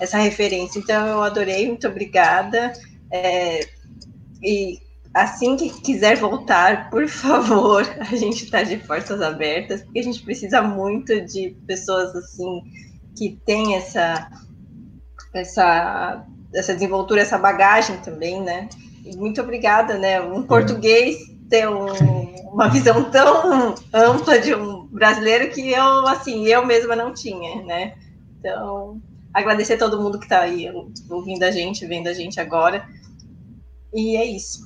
[0.00, 0.78] essa referência.
[0.78, 2.72] Então eu adorei, muito obrigada.
[3.10, 3.60] É,
[4.42, 4.78] e
[5.14, 10.22] assim que quiser voltar, por favor, a gente está de portas abertas, porque a gente
[10.22, 12.62] precisa muito de pessoas assim
[13.16, 14.30] que têm essa
[15.34, 18.68] essa essa desenvoltura, essa bagagem também, né?
[19.04, 20.20] E muito obrigada, né?
[20.20, 21.16] Um português
[21.48, 21.86] ter um,
[22.52, 27.94] uma visão tão ampla de um brasileiro que eu assim eu mesma não tinha, né?
[28.38, 29.00] Então
[29.32, 30.70] agradecer a todo mundo que está aí
[31.10, 32.86] ouvindo a gente, vendo a gente agora.
[33.92, 34.60] E é isso.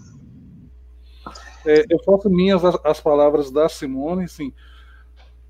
[1.65, 4.53] É, eu faço minhas as, as, palavras da Simone, assim.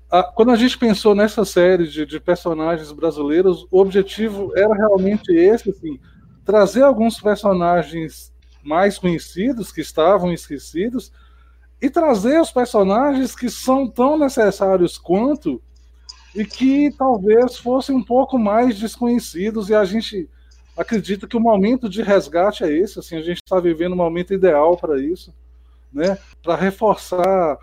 [0.09, 5.33] A, quando a gente pensou nessa série de, de, personagens brasileiros, o objetivo era realmente
[5.33, 5.99] esse, assim,
[6.45, 8.31] trazer alguns personagens
[8.63, 11.11] mais conhecidos, que estavam esquecidos,
[11.81, 15.61] e trazer os personagens que são tão necessários quanto
[16.33, 20.29] e que talvez fossem um pouco mais desconhecidos e a gente
[20.77, 24.33] acredita que o momento de resgate é esse, assim, a gente está vivendo um momento
[24.33, 25.33] ideal para isso,
[25.91, 26.17] né?
[26.41, 27.57] Para reforçar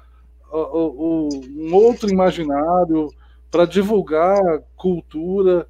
[0.55, 3.09] um outro imaginário,
[3.51, 4.41] para divulgar
[4.77, 5.67] cultura,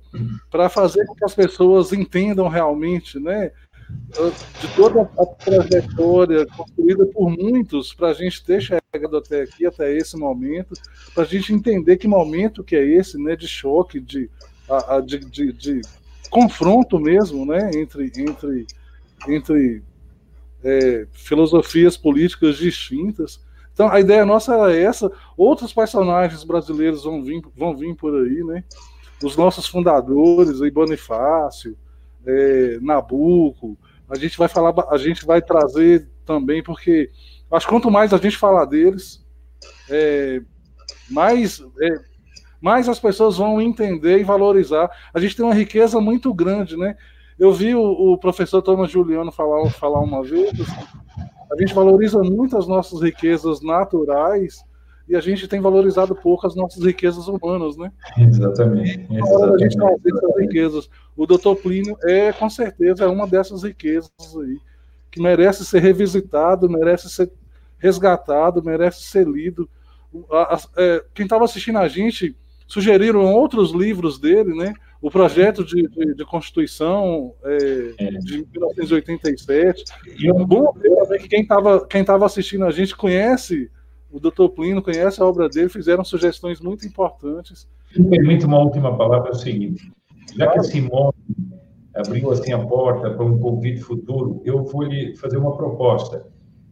[0.51, 3.51] para fazer com que as pessoas entendam realmente, né?
[4.61, 9.95] De toda a trajetória construída por muitos para a gente ter chegado até aqui, até
[9.95, 10.75] esse momento,
[11.15, 13.37] para a gente entender que momento que é esse, né?
[13.37, 14.31] De choque, de,
[15.05, 15.81] de, de, de
[16.31, 18.67] confronto mesmo, né, entre, entre,
[19.29, 19.83] entre
[20.65, 23.41] é, filosofias políticas distintas.
[23.75, 25.11] Então a ideia nossa era essa.
[25.37, 28.65] Outros personagens brasileiros vão vir, vão vir por aí, né?
[29.23, 31.77] Os nossos fundadores, aí Bonifácio,
[32.25, 33.77] é, Nabuco.
[34.09, 37.11] A gente vai falar, a gente vai trazer também, porque
[37.51, 39.25] acho que quanto mais a gente falar deles,
[39.91, 40.41] é,
[41.11, 42.15] mais é,
[42.61, 44.89] mais as pessoas vão entender e valorizar.
[45.13, 46.97] A gente tem uma riqueza muito grande, né?
[47.39, 50.53] Eu vi o, o professor Thomas Juliano falar, falar uma vez,
[51.55, 54.65] a gente valoriza muito as nossas riquezas naturais
[55.09, 57.93] e a gente tem valorizado pouco as nossas riquezas humanas, né?
[58.19, 59.07] Exatamente.
[59.11, 59.55] exatamente.
[59.55, 60.91] a gente fazer essas riquezas.
[61.17, 64.11] O doutor Plínio é, com certeza, é uma dessas riquezas
[64.41, 64.59] aí,
[65.11, 67.31] que merece ser revisitado, merece ser
[67.79, 69.69] resgatado, merece ser lido.
[70.77, 72.35] É, quem estava assistindo a gente
[72.67, 74.73] sugeriram outros livros dele, né?
[75.05, 78.11] O projeto de, de, de Constituição é, é.
[78.13, 79.85] de 1987.
[80.19, 80.73] E é bom
[81.07, 83.71] ver que quem estava quem tava assistindo a gente conhece
[84.11, 84.49] o Dr.
[84.57, 87.69] Plínio, conhece a obra dele, fizeram sugestões muito importantes.
[87.95, 89.93] Me permite uma última palavra, é o seguinte,
[90.39, 91.13] já que a Simone
[91.95, 96.27] abriu assim a porta para um convite futuro, eu vou lhe fazer uma proposta.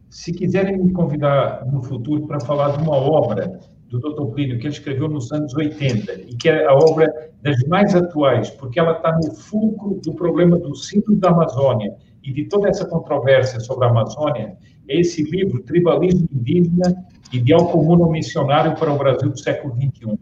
[0.09, 3.59] Se quiserem me convidar no futuro para falar de uma obra
[3.93, 4.33] do Dr.
[4.33, 8.49] Plínio, que ele escreveu nos anos 80, e que é a obra das mais atuais,
[8.49, 11.93] porque ela está no fulcro do problema do síndrome da Amazônia
[12.23, 14.57] e de toda essa controvérsia sobre a Amazônia,
[14.87, 20.17] é esse livro, Tribalismo Indígena, Ideal Comum ou Missionário para o Brasil do século XXI.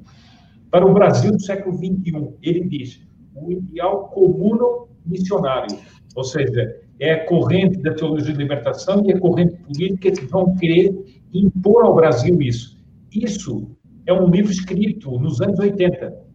[0.70, 3.02] Para o Brasil do século XXI, ele diz,
[3.36, 5.78] o ideal comum missionário,
[6.16, 10.56] ou seja, é a corrente da teologia de libertação e a corrente política que vão
[10.56, 10.94] querer
[11.34, 12.81] impor ao Brasil isso.
[13.12, 13.76] Isso
[14.06, 16.32] é um livro escrito nos anos 80.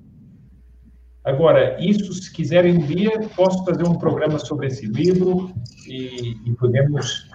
[1.25, 5.51] Agora, isso, se quiserem um dia, posso fazer um programa sobre esse livro
[5.87, 7.29] e, e podemos.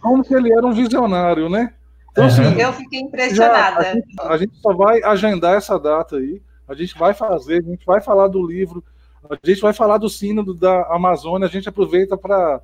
[0.00, 1.72] Como que ele era um visionário, né?
[2.10, 3.82] Então, assim, eu fiquei impressionada.
[3.84, 6.42] Já, a, gente, a, gente, só vai agendar essa data aí.
[6.66, 8.82] A gente vai fazer, a gente vai falar do livro,
[9.30, 12.60] a gente vai falar do sínodo da Amazônia, a gente aproveita para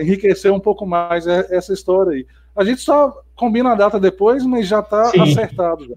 [0.00, 2.26] enriquecer um pouco mais essa história aí.
[2.60, 5.88] A gente só combina a data depois, mas já está acertado.
[5.88, 5.94] Já.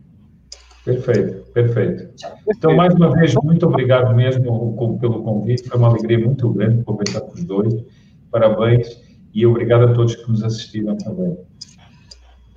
[0.85, 2.13] Perfeito, perfeito.
[2.47, 5.67] Então, mais uma vez, muito obrigado mesmo pelo convite.
[5.67, 7.83] Foi uma alegria muito grande conversar com os dois.
[8.31, 8.97] Parabéns
[9.33, 11.37] e obrigado a todos que nos assistiram também.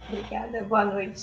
[0.08, 1.22] Obrigada, boa noite.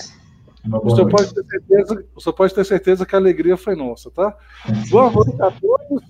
[0.66, 1.16] Boa o, senhor noite.
[1.16, 4.36] Pode ter certeza, o senhor pode ter certeza que a alegria foi nossa, tá?
[4.90, 6.04] Boa noite a todos.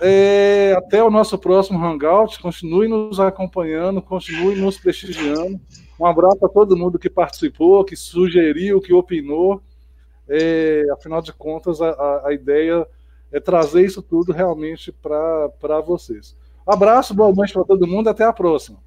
[0.00, 2.40] É, até o nosso próximo Hangout.
[2.40, 5.60] Continue nos acompanhando, continue nos prestigiando.
[5.98, 9.60] Um abraço a todo mundo que participou, que sugeriu, que opinou.
[10.28, 12.86] É, afinal de contas, a, a, ideia
[13.32, 16.36] é trazer isso tudo realmente para vocês.
[16.66, 18.78] Abraço, boa noite para todo mundo, até a próxima.